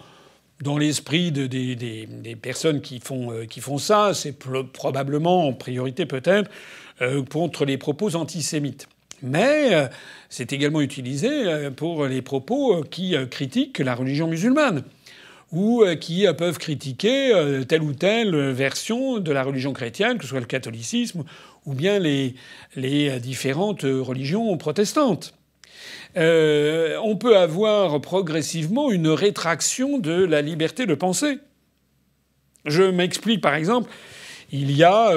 [0.61, 3.31] Dans l'esprit des, personnes qui font,
[3.61, 4.37] font ça, c'est
[4.73, 6.51] probablement, en priorité peut-être,
[7.29, 8.89] contre les propos antisémites.
[9.21, 9.89] Mais
[10.27, 14.83] c'est également utilisé pour les propos qui critiquent la religion musulmane
[15.51, 20.17] ou euh, qui euh, peuvent critiquer euh, telle ou telle version de la religion chrétienne,
[20.17, 21.23] que ce soit le catholicisme
[21.65, 25.33] ou bien les différentes religions protestantes.
[26.17, 31.39] Euh, on peut avoir progressivement une rétraction de la liberté de penser.
[32.65, 33.89] Je m'explique par exemple,
[34.51, 35.11] il y a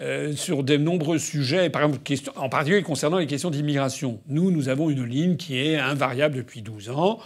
[0.00, 2.00] euh, sur de nombreux sujets, par exemple,
[2.36, 4.20] en particulier concernant les questions d'immigration.
[4.26, 7.18] Nous, nous avons une ligne qui est invariable depuis 12 ans.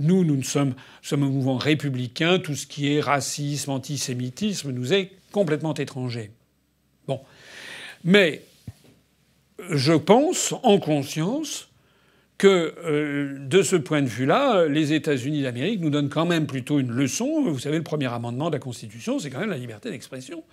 [0.00, 2.38] Nous, nous sommes, sommes un mouvement républicain.
[2.38, 6.32] Tout ce qui est racisme, antisémitisme nous est complètement étranger.
[7.06, 7.20] Bon.
[8.04, 8.42] Mais
[9.70, 11.67] je pense, en conscience,
[12.38, 16.78] que euh, de ce point de vue-là, les États-Unis d'Amérique nous donnent quand même plutôt
[16.78, 17.42] une leçon.
[17.42, 20.44] Vous savez, le premier amendement de la Constitution, c'est quand même la liberté d'expression.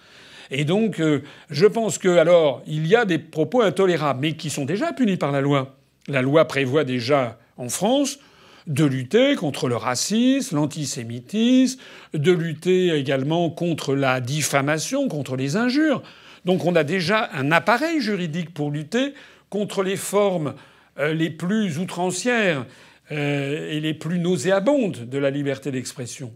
[0.50, 1.22] Et donc, euh,
[1.52, 5.18] je pense que, alors, il y a des propos intolérables, mais qui sont déjà punis
[5.18, 5.76] par la loi.
[6.08, 8.20] La loi prévoit déjà en France
[8.68, 11.80] de lutter contre le racisme, l'antisémitisme,
[12.14, 16.02] de lutter également contre la diffamation, contre les injures.
[16.46, 19.14] Donc on a déjà un appareil juridique pour lutter
[19.50, 20.56] contre les formes
[20.98, 22.66] les plus outrancières
[23.12, 26.34] euh, et les plus nauséabondes de la liberté d'expression.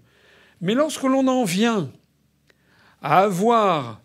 [0.61, 1.89] Mais lorsque l'on en vient
[3.01, 4.01] à avoir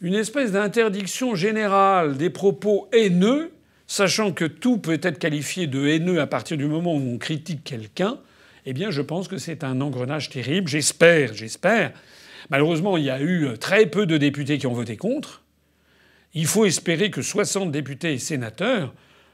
[0.00, 3.52] une espèce d'interdiction générale des propos haineux,
[3.86, 7.62] sachant que tout peut être qualifié de haineux à partir du moment où on critique
[7.62, 8.18] quelqu'un,
[8.66, 10.66] eh bien je pense que c'est un engrenage terrible.
[10.66, 11.92] J'espère, j'espère.
[12.50, 15.42] Malheureusement, il y a eu très peu de députés qui ont voté contre.
[16.34, 18.92] Il faut espérer que 60 députés et sénateurs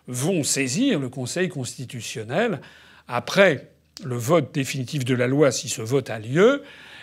[0.08, 2.60] vont saisir le Conseil constitutionnel
[3.06, 3.68] après
[4.04, 6.62] le vote définitif de la loi, si ce vote a lieu,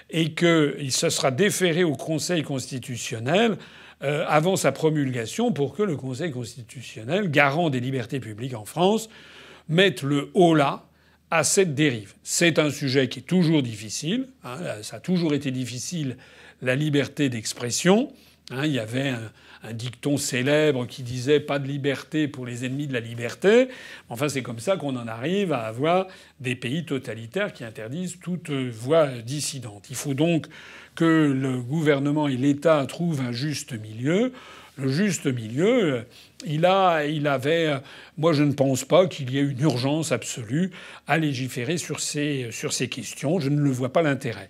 [0.09, 3.57] et que se sera déféré au Conseil constitutionnel
[4.03, 9.09] euh, avant sa promulgation pour que le Conseil constitutionnel, garant des libertés publiques en France,
[9.69, 10.85] mette le haut là
[11.31, 12.13] à cette dérive.
[12.23, 14.27] C'est un sujet qui est toujours difficile.
[14.43, 16.17] Hein, ça a toujours été difficile,
[16.61, 18.11] la liberté d'expression.
[18.51, 19.31] Hein, il y avait un,
[19.73, 23.67] dicton célèbre qui disait pas de liberté pour les ennemis de la liberté.
[24.09, 26.07] Enfin, c'est comme ça qu'on en arrive à avoir
[26.39, 29.87] des pays totalitaires qui interdisent toute voie dissidente.
[29.89, 30.47] Il faut donc
[30.95, 34.31] que le gouvernement et l'État trouvent un juste milieu.
[34.77, 36.03] Le juste milieu,
[36.45, 37.75] il, a, il avait.
[38.17, 40.71] Moi, je ne pense pas qu'il y ait une urgence absolue
[41.07, 43.39] à légiférer sur ces, sur ces questions.
[43.39, 44.49] Je ne le vois pas l'intérêt.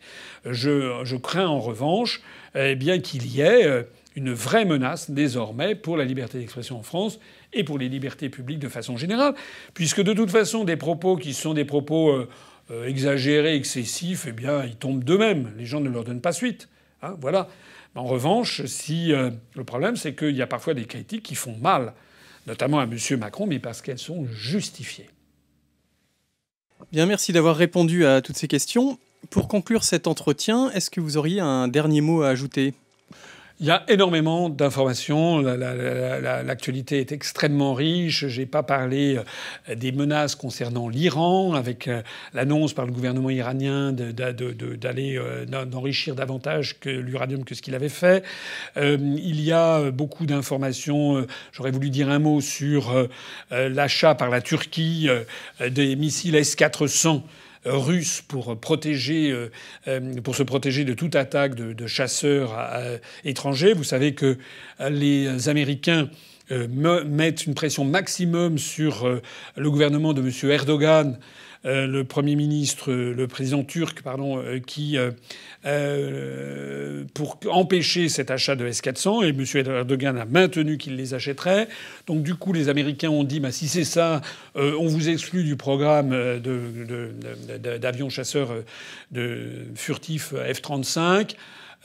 [0.50, 2.22] Je, je, crains en revanche
[2.56, 3.84] eh bien qu'il y ait euh,
[4.16, 7.20] une vraie menace désormais pour la liberté d'expression en France
[7.54, 9.36] et pour les libertés publiques de façon générale,
[9.74, 12.30] puisque de toute façon des propos qui sont des propos euh,
[12.72, 15.54] euh, exagérés, excessifs, eh bien ils tombent d'eux-mêmes.
[15.58, 16.70] Les gens ne leur donnent pas suite.
[17.02, 17.48] Hein, voilà.
[17.96, 21.94] En revanche, si le problème c'est qu'il y a parfois des critiques qui font mal,
[22.46, 22.98] notamment à M.
[23.18, 25.10] Macron, mais parce qu'elles sont justifiées.
[26.92, 29.00] Bien, merci d'avoir répondu à toutes ces questions.
[29.30, 32.74] Pour conclure cet entretien, est-ce que vous auriez un dernier mot à ajouter?
[33.62, 35.40] Il y a énormément d'informations.
[35.40, 38.28] L'actualité est extrêmement riche.
[38.28, 39.18] J'ai pas parlé
[39.70, 42.02] euh, des menaces concernant l'Iran, avec euh,
[42.34, 48.24] l'annonce par le gouvernement iranien d'aller euh, d'enrichir davantage l'uranium que ce qu'il avait fait.
[48.76, 51.26] Il y a beaucoup d'informations.
[51.52, 52.94] J'aurais voulu dire un mot sur
[53.52, 55.08] l'achat par la Turquie
[55.70, 57.22] des missiles S-400
[57.66, 59.50] russe euh,
[59.88, 62.56] euh, pour se protéger de toute attaque de, chasseurs
[63.24, 63.74] étrangers.
[63.74, 64.38] Vous savez que
[64.90, 66.10] les Américains
[66.52, 66.68] euh,
[67.06, 69.22] mettent une pression maximum sur
[69.56, 70.52] le gouvernement de M.
[70.52, 71.20] Erdogan euh,
[71.66, 74.98] le Premier ministre, le président turc, pardon, euh, qui,
[75.66, 79.68] euh, pour empêcher cet achat de S-400, et M.
[79.68, 81.68] Erdogan a maintenu qu'il les achèterait.
[82.08, 84.22] Donc du coup, les Américains ont dit, bah, si c'est ça,
[84.56, 86.12] on vous exclut du programme
[87.80, 88.54] d'avions chasseurs
[89.76, 91.36] furtifs F-35.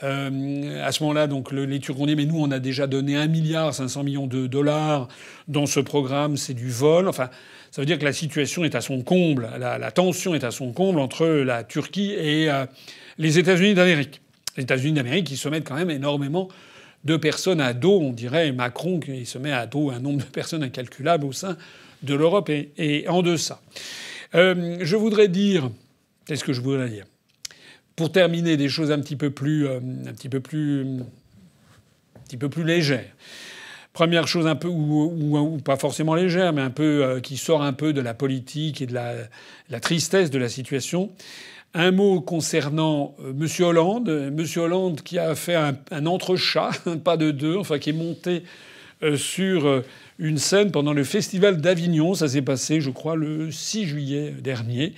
[0.01, 3.27] À ce moment-là, donc les Turcs ont dit mais nous on a déjà donné 1
[3.27, 5.07] milliard 500 millions de dollars
[5.47, 7.07] dans ce programme, c'est du vol.
[7.07, 7.29] Enfin,
[7.71, 10.73] ça veut dire que la situation est à son comble, la, tension est à son
[10.73, 12.65] comble entre la Turquie et euh,
[13.17, 14.21] les États-Unis d'Amérique.
[14.57, 16.49] Les États-Unis d'Amérique qui se mettent quand même énormément
[17.05, 17.99] de personnes à dos.
[18.01, 21.57] On dirait Macron qui se met à dos un nombre de personnes incalculable au sein
[22.03, 23.61] de l'Europe et, en deçà.
[24.35, 25.69] Euh, je voudrais dire,
[26.25, 27.05] qu'est-ce que je voudrais dire?
[27.95, 32.37] Pour terminer, des choses un petit peu plus, euh, un petit peu plus, un petit
[32.37, 33.11] peu plus légères.
[33.93, 37.73] Première chose un peu, ou, pas forcément légère, mais un peu euh, qui sort un
[37.73, 41.11] peu de la politique et de la, tristesse de la situation.
[41.73, 43.47] Un mot concernant euh, M.
[43.65, 44.09] Hollande.
[44.09, 44.45] M.
[44.55, 46.71] Hollande qui a fait un, un entrechat,
[47.03, 48.43] pas de deux, enfin qui est monté
[49.15, 49.83] sur
[50.21, 52.13] une scène pendant le festival d'Avignon.
[52.13, 54.93] Ça s'est passé, je crois, le 6 juillet dernier.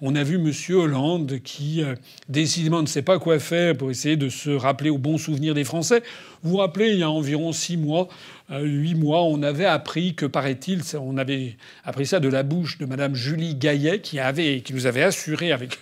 [0.00, 0.52] On a vu M.
[0.76, 1.82] Hollande qui,
[2.28, 5.64] décidément, ne sait pas quoi faire pour essayer de se rappeler au bon souvenir des
[5.64, 6.04] Français.
[6.44, 8.06] Vous vous rappelez, il y a environ six mois,
[8.52, 12.78] euh, huit mois, on avait appris que, paraît-il, on avait appris ça de la bouche
[12.78, 15.80] de Madame Julie Gaillet, qui avait, qui nous avait assuré avec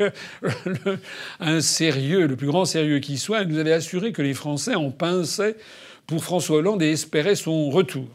[1.41, 4.75] un sérieux, le plus grand sérieux qui soit, elle nous avait assuré que les Français
[4.75, 5.57] en pinçaient
[6.07, 8.07] pour François Hollande et espéraient son retour.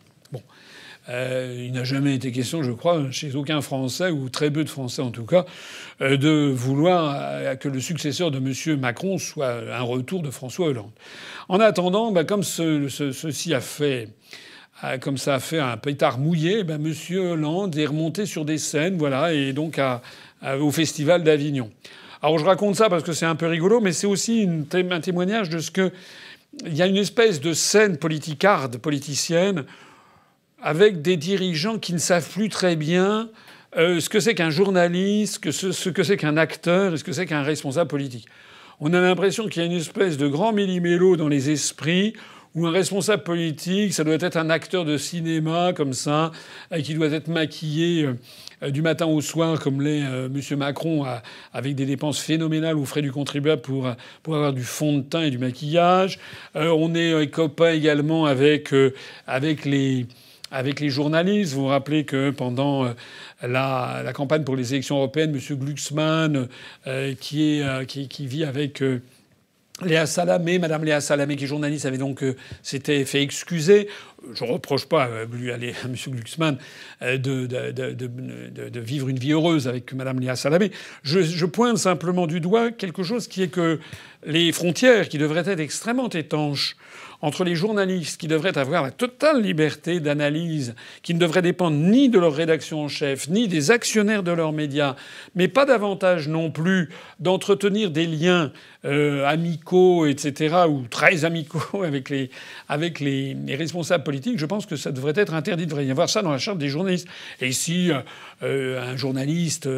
[1.10, 4.70] Euh, il n'a jamais été question, je crois, chez aucun Français, ou très peu de
[4.70, 5.46] Français en tout cas,
[6.02, 8.80] euh, de vouloir que le successeur de M.
[8.80, 10.92] Macron soit un retour de François Hollande.
[11.50, 14.10] En attendant, bah, comme ceci a fait
[15.00, 18.98] comme ça a fait un pétard mouillé, ben Monsieur Hollande est remonté sur des scènes,
[18.98, 19.80] voilà, et donc
[20.60, 21.70] au Festival d'Avignon.
[22.24, 25.50] Alors je raconte ça parce que c'est un peu rigolo, mais c'est aussi un témoignage
[25.50, 25.92] de ce que
[26.66, 29.66] il y a une espèce de scène politicarde, politicienne,
[30.62, 33.30] avec des dirigeants qui ne savent plus très bien
[33.78, 37.26] euh, ce que c'est qu'un journaliste, ce que c'est qu'un acteur, et ce que c'est
[37.26, 38.28] qu'un responsable politique.
[38.80, 42.14] On a l'impression qu'il y a une espèce de grand millimélo dans les esprits
[42.54, 46.32] ou un responsable politique, ça doit être un acteur de cinéma comme ça,
[46.84, 48.10] qui doit être maquillé
[48.62, 50.58] euh, du matin au soir comme l'est euh, M.
[50.58, 51.06] Macron,
[51.54, 53.90] avec des dépenses phénoménales aux frais du contribuable pour,
[54.22, 56.20] pour avoir du fond de teint et du maquillage.
[56.56, 58.74] On est copains également avec,
[59.28, 60.08] avec les
[60.52, 61.54] avec les journalistes.
[61.54, 62.94] Vous vous rappelez que pendant
[63.42, 65.58] la, la campagne pour les élections européennes, M.
[65.58, 66.48] Glucksmann,
[67.20, 68.84] qui, est, qui, vit avec
[69.84, 73.88] Léa Salamé, Madame Léa Salamé, qui est journaliste, avait donc euh, s'était fait excuser.
[74.34, 75.96] Je reproche pas à, à, M.
[76.08, 76.58] Glucksmann
[77.02, 80.72] euh, de, de, vivre une vie heureuse avec Madame Léa Salamé.
[81.04, 83.80] Je, pointe simplement du doigt quelque chose qui est que
[84.26, 86.78] les frontières qui devraient être extrêmement étanches
[87.22, 92.10] entre les journalistes qui devraient avoir la totale liberté d'analyse, qui ne devraient dépendre ni
[92.10, 94.96] de leur rédaction en chef, ni des actionnaires de leurs médias,
[95.36, 98.52] mais pas davantage non plus d'entretenir des liens
[98.84, 102.32] euh, amicaux, etc., ou très amicaux avec les,
[102.68, 105.64] avec les, responsables politiques, je pense que ça devrait être interdit.
[105.64, 107.08] Il devrait y avoir ça dans la charte des journalistes.
[107.42, 108.00] Et si euh,
[108.42, 109.70] euh, un journaliste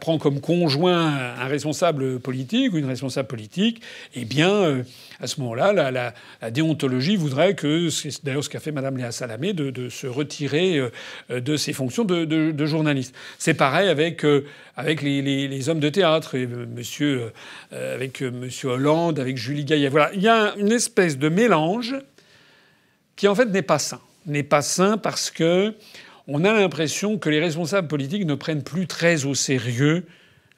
[0.00, 3.82] prend comme conjoint un responsable politique ou une responsable politique,
[4.14, 4.84] eh bien,
[5.18, 9.52] à ce moment-là, la, déontologie voudrait que, c'est d'ailleurs ce qu'a fait Mme Léa Salamé,
[9.52, 10.80] de, se retirer
[11.28, 13.16] de ses fonctions de, journaliste.
[13.38, 14.24] C'est pareil avec,
[14.76, 17.32] avec les, hommes de théâtre, et monsieur,
[18.12, 18.70] avec euh, M.
[18.70, 19.88] Hollande, avec Julie Gaillet.
[19.88, 21.94] Voilà, il y a une espèce de mélange
[23.16, 24.00] qui en fait n'est pas sain.
[24.26, 25.74] N'est pas sain parce que
[26.28, 30.04] on a l'impression que les responsables politiques ne prennent plus très au sérieux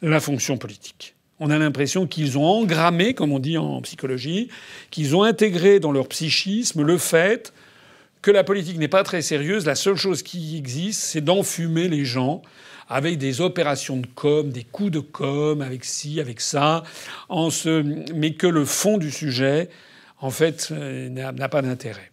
[0.02, 1.14] la fonction politique.
[1.40, 4.48] On a l'impression qu'ils ont engrammé, comme on dit en psychologie,
[4.90, 7.52] qu'ils ont intégré dans leur psychisme le fait
[8.20, 9.64] que la politique n'est pas très sérieuse.
[9.64, 12.42] La seule chose qui existe, c'est d'enfumer les gens
[12.88, 16.82] avec des opérations de com, des coups de com, avec ci, avec ça,
[18.14, 19.68] mais que le fond du sujet,
[20.18, 22.10] en fait, euh, n'a pas d'intérêt.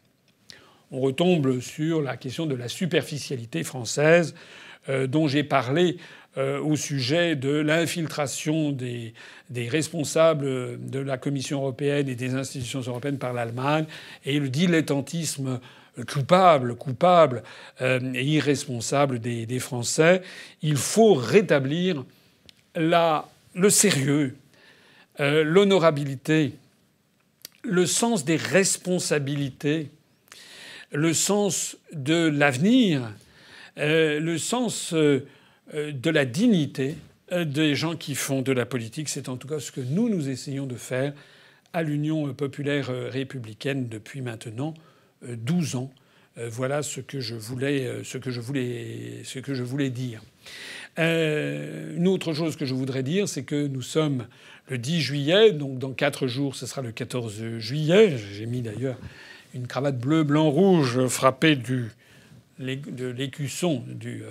[0.91, 4.35] On retombe sur la question de la superficialité française
[4.89, 5.97] euh, dont j'ai parlé
[6.37, 9.13] euh, au sujet de l'infiltration des,
[9.49, 13.85] des, responsables de la Commission européenne et des institutions européennes par l'Allemagne
[14.25, 15.59] et le dilettantisme
[16.07, 17.43] coupable, coupable
[17.81, 20.21] euh, et irresponsable des, Français.
[20.61, 22.05] Il faut rétablir
[22.75, 24.35] la, le sérieux,
[25.19, 26.53] euh, l'honorabilité,
[27.63, 29.89] le sens des responsabilités,
[30.91, 33.11] le sens de l'avenir,
[33.77, 36.95] euh, le sens de la dignité
[37.31, 39.07] des gens qui font de la politique.
[39.07, 41.13] C'est en tout cas ce que nous, nous essayons de faire
[41.71, 44.73] à l'Union populaire républicaine depuis maintenant
[45.23, 45.91] 12 ans.
[46.37, 49.89] Euh, voilà ce que je voulais, euh, ce que je voulais, ce que je voulais
[49.89, 50.21] dire.
[50.97, 54.27] Euh, une autre chose que je voudrais dire, c'est que nous sommes
[54.69, 58.17] le 10 juillet, donc dans quatre jours, ce sera le 14 juillet.
[58.17, 58.97] J'ai mis d'ailleurs
[59.53, 61.91] une cravate bleu, blanc, rouge frappée du,
[62.59, 64.23] de l'écusson du,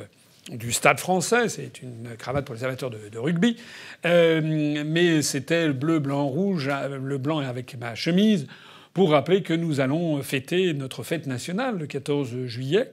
[0.50, 1.50] du Stade français.
[1.50, 3.56] C'est une cravate pour les amateurs de, rugby.
[4.04, 8.46] mais c'était le bleu, blanc, rouge, le blanc avec ma chemise
[8.94, 12.92] pour rappeler que nous allons fêter notre fête nationale le 14 juillet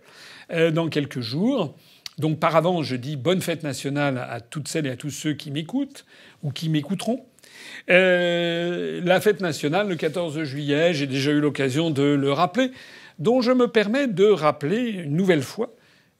[0.51, 1.75] euh, dans quelques jours.
[2.17, 5.33] Donc par avance, je dis bonne fête nationale à toutes celles et à tous ceux
[5.33, 6.05] qui m'écoutent
[6.43, 7.25] ou qui m'écouteront.
[7.89, 12.71] Euh, la fête nationale, le 14 juillet, j'ai déjà eu l'occasion de le rappeler,
[13.19, 15.75] dont je me permets de rappeler une nouvelle fois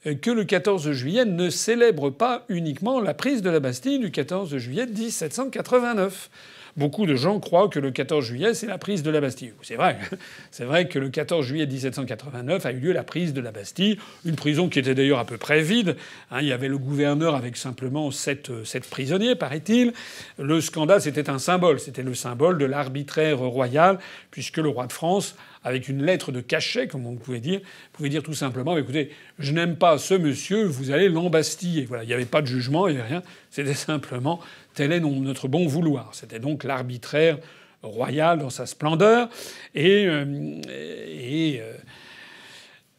[0.06, 4.12] euh, que le 14 juillet ne célèbre pas uniquement la prise de la Bastille du
[4.12, 6.30] 14 juillet 1789.
[6.78, 9.52] Beaucoup de gens croient que le 14 juillet, c'est la prise de la Bastille.
[9.64, 9.98] C'est vrai.
[10.52, 13.98] C'est vrai que le 14 juillet 1789 a eu lieu la prise de la Bastille,
[14.26, 15.96] une prison qui était d'ailleurs à peu près vide.
[16.32, 19.94] Hein, il y avait le gouverneur avec simplement sept, sept prisonniers, paraît-il.
[20.38, 21.80] Le scandale, c'était un symbole.
[21.80, 23.98] C'était le symbole de l'arbitraire royal,
[24.30, 27.60] puisque le roi de France avec une lettre de cachet, comme on pouvait dire,
[27.92, 31.86] pouvait dire tout simplement écoutez, je n'aime pas ce monsieur, vous allez l'embastiller.
[31.86, 33.24] Voilà, il n'y avait pas de jugement, il n'y avait rien.
[33.52, 34.40] C'était simplement
[34.78, 36.12] tel est notre bon vouloir.
[36.14, 37.40] C'était donc l'arbitraire
[37.82, 39.28] royal dans sa splendeur.
[39.74, 41.74] Et, euh, et euh,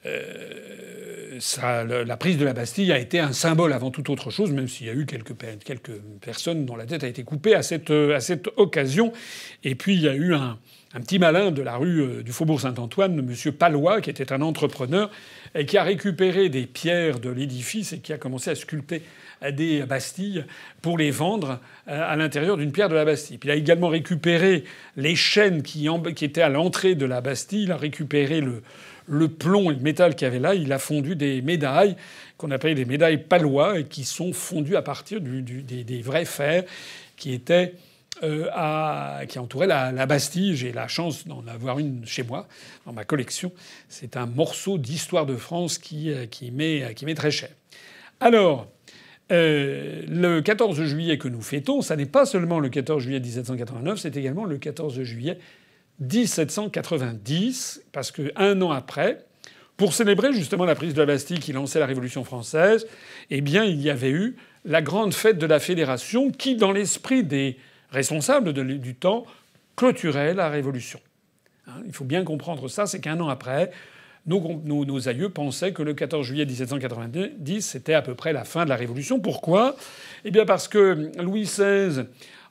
[0.07, 4.67] euh, la prise de la Bastille a été un symbole avant toute autre chose, même
[4.67, 5.35] s'il y a eu quelques,
[6.21, 7.91] personnes dont la tête a été coupée à cette,
[8.57, 9.13] occasion.
[9.63, 10.59] Et puis il y a eu un,
[10.95, 13.53] petit malin de la rue du Faubourg Saint-Antoine, M.
[13.53, 15.13] Palois, qui était un entrepreneur
[15.55, 19.03] et qui a récupéré des pierres de l'édifice et qui a commencé à sculpter
[19.53, 20.45] des bastilles
[20.83, 23.39] pour les vendre euh, à l'intérieur d'une pierre de la Bastille.
[23.43, 24.65] Il a également récupéré
[24.97, 25.89] les chaînes qui,
[26.21, 27.65] étaient à l'entrée de la Bastille.
[27.65, 30.55] Il a récupéré le, plomb et le métal qu'il y avait là.
[30.55, 31.97] Il a fondu des médailles
[32.37, 36.65] qu'on appelle des médailles palois et qui sont fondues à partir des, vrais fers
[37.17, 37.75] qui étaient
[38.25, 40.57] euh, qui entourait la, Bastille.
[40.57, 42.49] J'ai la chance d'en avoir une chez moi,
[42.87, 43.53] dans ma collection.
[43.89, 47.51] C'est un morceau d'histoire de France qui, euh, qui m'est très cher.
[48.21, 48.67] Alors,
[49.31, 53.99] euh, le 14 juillet que nous fêtons, ça n'est pas seulement le 14 juillet 1789,
[53.99, 55.39] c'est également le 14 juillet
[56.01, 59.25] 1790, parce que un an après,
[59.77, 62.87] pour célébrer justement la prise de la Bastille qui lançait la Révolution française,
[63.31, 67.23] eh bien, il y avait eu la grande fête de la Fédération qui, dans l'esprit
[67.23, 67.59] des
[67.91, 69.25] responsable du temps,
[69.77, 71.01] clôturait la Révolution.
[71.67, 73.71] Hein, il faut bien comprendre ça, c'est qu'un an après,
[74.29, 78.69] nos, aïeux pensaient que le 14 juillet 1790, c'était à peu près la fin de
[78.69, 79.21] la Révolution.
[79.21, 79.77] Pourquoi?
[80.25, 82.05] Eh bien parce que Louis XVI,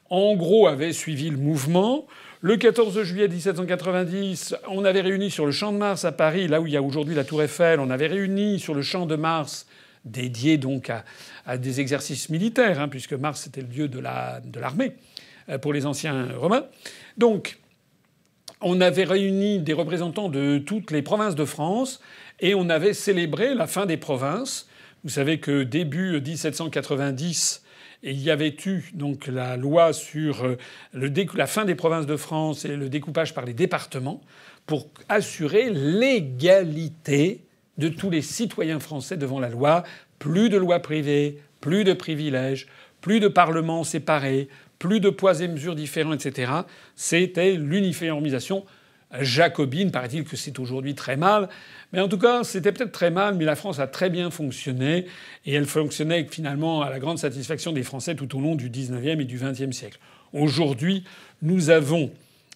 [0.10, 2.08] en gros, avaient suivi le mouvement.
[2.42, 6.62] Le 14 juillet 1790, on avait réuni sur le champ de Mars à Paris, là
[6.62, 9.16] où il y a aujourd'hui la Tour Eiffel, on avait réuni sur le champ de
[9.16, 9.66] Mars,
[10.06, 10.92] dédié donc
[11.46, 14.00] à, des exercices militaires, hein, puisque Mars était le dieu de
[14.60, 14.94] l'armée
[15.50, 16.66] euh, pour les anciens Romains.
[17.18, 17.58] Donc,
[18.62, 22.02] on avait réuni des représentants de toutes les provinces de France
[22.40, 24.68] et on avait célébré la fin des provinces.
[25.04, 27.64] Vous savez que début 1790,
[28.04, 30.58] il y avait eu donc la loi sur euh,
[30.94, 34.22] la fin des provinces de France et le découpage par les départements
[34.66, 37.42] pour assurer l'égalité
[37.78, 39.84] de tous les citoyens français devant la loi.
[40.20, 42.68] Plus de lois privées, plus de privilèges,
[43.02, 44.50] plus de parlements séparés,
[44.80, 46.52] plus de poids et mesures différents, etc.
[46.96, 48.66] C'était l'uniformisation
[49.20, 49.92] jacobine.
[49.92, 51.50] Paraît-il que c'est aujourd'hui très mal.
[51.94, 55.06] Mais en tout cas, c'était peut-être très mal, mais la France a très bien fonctionné.
[55.46, 59.22] Et elle fonctionnait finalement à la grande satisfaction des Français tout au long du XIXe
[59.22, 60.00] et du XXe siècle.
[60.34, 61.04] Aujourd'hui,
[61.42, 62.12] nous avons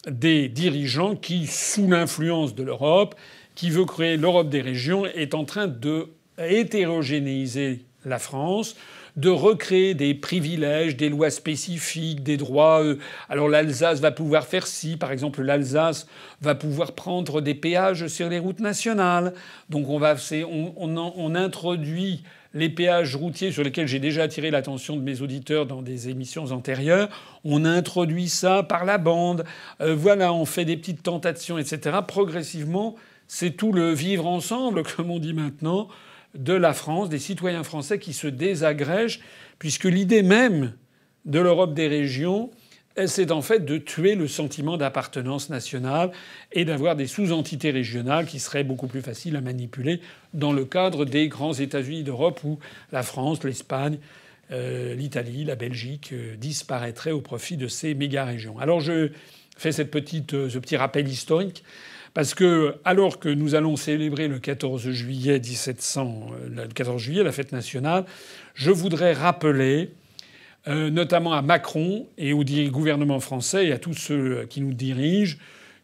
[0.06, 3.14] des dirigeants qui, sous l'influence de l'Europe,
[3.54, 6.08] qui veut créer l'Europe des régions, est en train de
[6.38, 8.76] hétérogénéiser la France
[9.16, 12.82] de recréer des privilèges, des lois spécifiques, des droits.
[12.82, 12.98] Euh,
[13.28, 16.06] alors l'Alsace va pouvoir faire ci, par exemple l'Alsace
[16.40, 19.34] va pouvoir prendre des péages sur les routes nationales.
[19.68, 20.16] Donc on va,
[20.48, 22.22] on, on, introduit
[22.54, 26.50] les péages routiers sur lesquels j'ai déjà attiré l'attention de mes auditeurs dans des émissions
[26.50, 27.08] antérieures.
[27.44, 29.44] On introduit ça par la bande.
[29.80, 31.98] Euh, voilà, on fait des petites tentations, etc.
[32.06, 32.96] Progressivement,
[33.28, 35.88] c'est tout le vivre ensemble, comme on dit maintenant
[36.34, 39.20] de la France, des citoyens français qui se désagrègent,
[39.58, 40.72] puisque l'idée même
[41.24, 42.50] de l'Europe des régions,
[43.06, 46.10] c'est en fait de tuer le sentiment d'appartenance nationale
[46.52, 50.00] et d'avoir des sous-entités régionales qui seraient beaucoup plus faciles à manipuler
[50.34, 52.58] dans le cadre des grands États-Unis d'Europe où
[52.90, 53.98] la France, l'Espagne,
[54.50, 58.58] euh, l'Italie, la Belgique euh, disparaîtraient au profit de ces méga-régions.
[58.58, 59.10] Alors je
[59.56, 61.64] fais cette petite, euh, ce petit rappel historique
[62.14, 67.22] parce que, alors que nous allons célébrer le 14 juillet 1700, euh, le 14 juillet,
[67.22, 68.04] la fête nationale,
[68.54, 69.90] je voudrais rappeler,
[70.68, 75.38] euh, notamment à Macron et au gouvernement français et à tous ceux qui nous dirigent,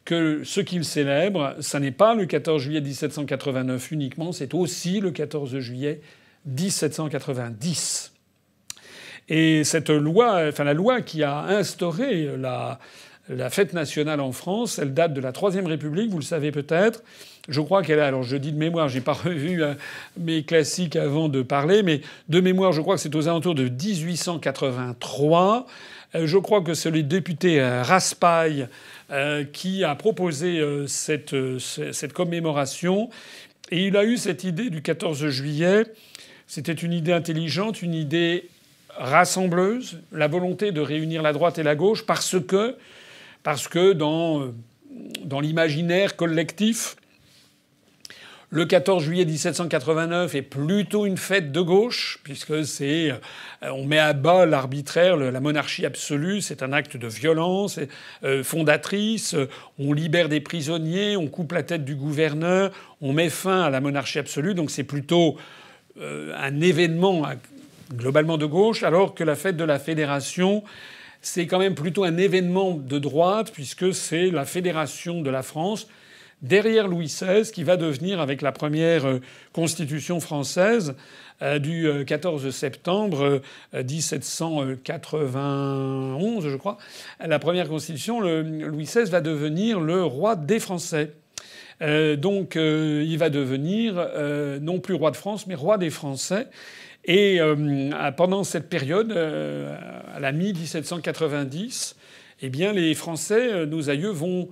[0.05, 5.11] que ce qu'ils célèbrent, ça n'est pas le 14 juillet 1789 uniquement, c'est aussi le
[5.11, 6.01] 14 juillet
[6.47, 8.13] 1790.
[9.31, 12.79] Et cette loi, enfin la loi qui a instauré la,
[13.29, 17.03] la fête nationale en France, elle date de la Troisième République, vous le savez peut-être.
[17.49, 19.75] Je crois qu'elle a, alors je dis de mémoire, j'ai pas revu euh,
[20.19, 23.69] mes classiques avant de parler, mais de mémoire, je crois que c'est aux alentours de
[23.69, 25.67] 1883.
[26.15, 28.69] Euh, je crois que c'est le député euh, Raspail
[29.55, 33.09] qui a proposé cette, cette commémoration.
[33.71, 35.85] Et il a eu cette idée du 14 juillet.
[36.47, 38.51] C'était une idée intelligente, une idée
[38.99, 42.77] rassembleuse, la volonté de réunir la droite et la gauche, parce que
[43.43, 44.55] parce que dans, euh,
[45.25, 46.97] dans l'imaginaire collectif,
[48.51, 53.19] le 14 juillet 1789 est plutôt une fête de gauche, puisque c'est euh,
[53.63, 57.79] on met à bas l'arbitraire, la monarchie absolue, c'est un acte de violence
[58.25, 59.37] euh, fondatrice,
[59.79, 62.71] on libère des prisonniers, on coupe la tête du gouverneur,
[63.03, 65.37] on met fin à la monarchie absolue, donc c'est plutôt
[66.01, 67.27] un événement
[67.93, 70.63] globalement de gauche, alors que la fête de la fédération
[71.21, 75.89] c'est quand même plutôt un événement de droite, puisque c'est la Fédération de la France,
[76.43, 79.21] derrière Louis XVI, qui va devenir, avec la première euh,
[79.53, 80.95] constitution française
[81.43, 83.41] euh, du 14 euh, septembre
[83.73, 86.79] 1791, je crois,
[87.25, 91.13] la première constitution, Louis XVI va devenir le roi des Français.
[91.81, 93.95] donc il va devenir
[94.61, 96.49] non plus roi de France, mais roi des Français.
[97.09, 99.75] Et euh, pendant cette période, euh,
[100.15, 101.95] à la mi-1790,
[102.43, 104.51] eh bien, les Français, euh, nos aïeux, vont,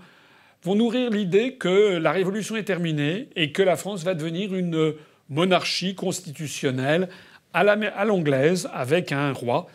[0.62, 4.94] vont nourrir l'idée que la Révolution est terminée et que la France va devenir une
[5.28, 7.10] monarchie constitutionnelle
[7.52, 9.66] à l'anglaise, avec un roi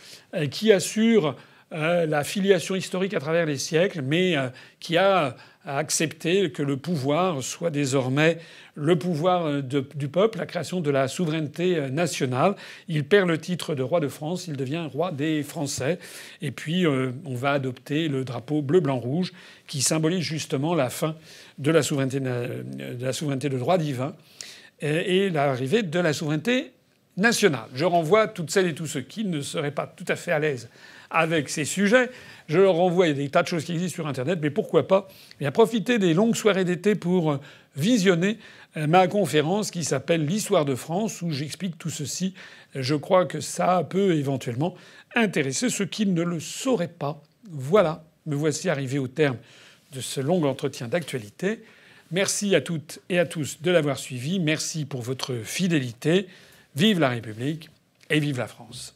[0.52, 1.36] qui assure
[1.72, 4.36] la filiation historique à travers les siècles, mais
[4.80, 5.36] qui a
[5.66, 8.40] accepté que le pouvoir soit désormais
[8.76, 12.56] le pouvoir euh, du peuple, la création de la souveraineté euh, nationale.
[12.88, 16.00] Il perd le titre de roi de France, il devient roi des Français.
[16.42, 19.34] Et puis euh, on va adopter le drapeau bleu, blanc, rouge,
[19.68, 21.16] qui symbolise justement la fin
[21.58, 22.20] de, la souveraineté
[23.50, 24.16] de droit divin
[24.82, 26.72] et l'arrivée de la souveraineté
[27.18, 27.68] nationale.
[27.76, 30.40] Je renvoie toutes celles et tous ceux qui ne seraient pas tout à fait à
[30.40, 30.70] l'aise
[31.12, 32.10] avec ces sujets.
[32.52, 35.08] Je leur renvoie, des tas de choses qui existent sur Internet, mais pourquoi pas
[35.40, 37.40] et à profiter des longues soirées d'été pour
[37.78, 38.40] visionner
[38.76, 42.34] euh, ma conférence qui s'appelle L'histoire de France, où j'explique tout ceci.
[42.76, 44.76] Je crois que ça peut éventuellement
[45.16, 47.24] intéresser ceux qui ne le sauraient pas.
[47.50, 49.38] Voilà, me voici arrivé au terme
[49.94, 51.64] de ce long entretien d'actualité.
[52.12, 54.42] Merci à toutes et à tous de l'avoir suivi.
[54.42, 56.28] Merci pour votre fidélité.
[56.76, 57.70] Vive la République
[58.10, 58.94] et vive la France.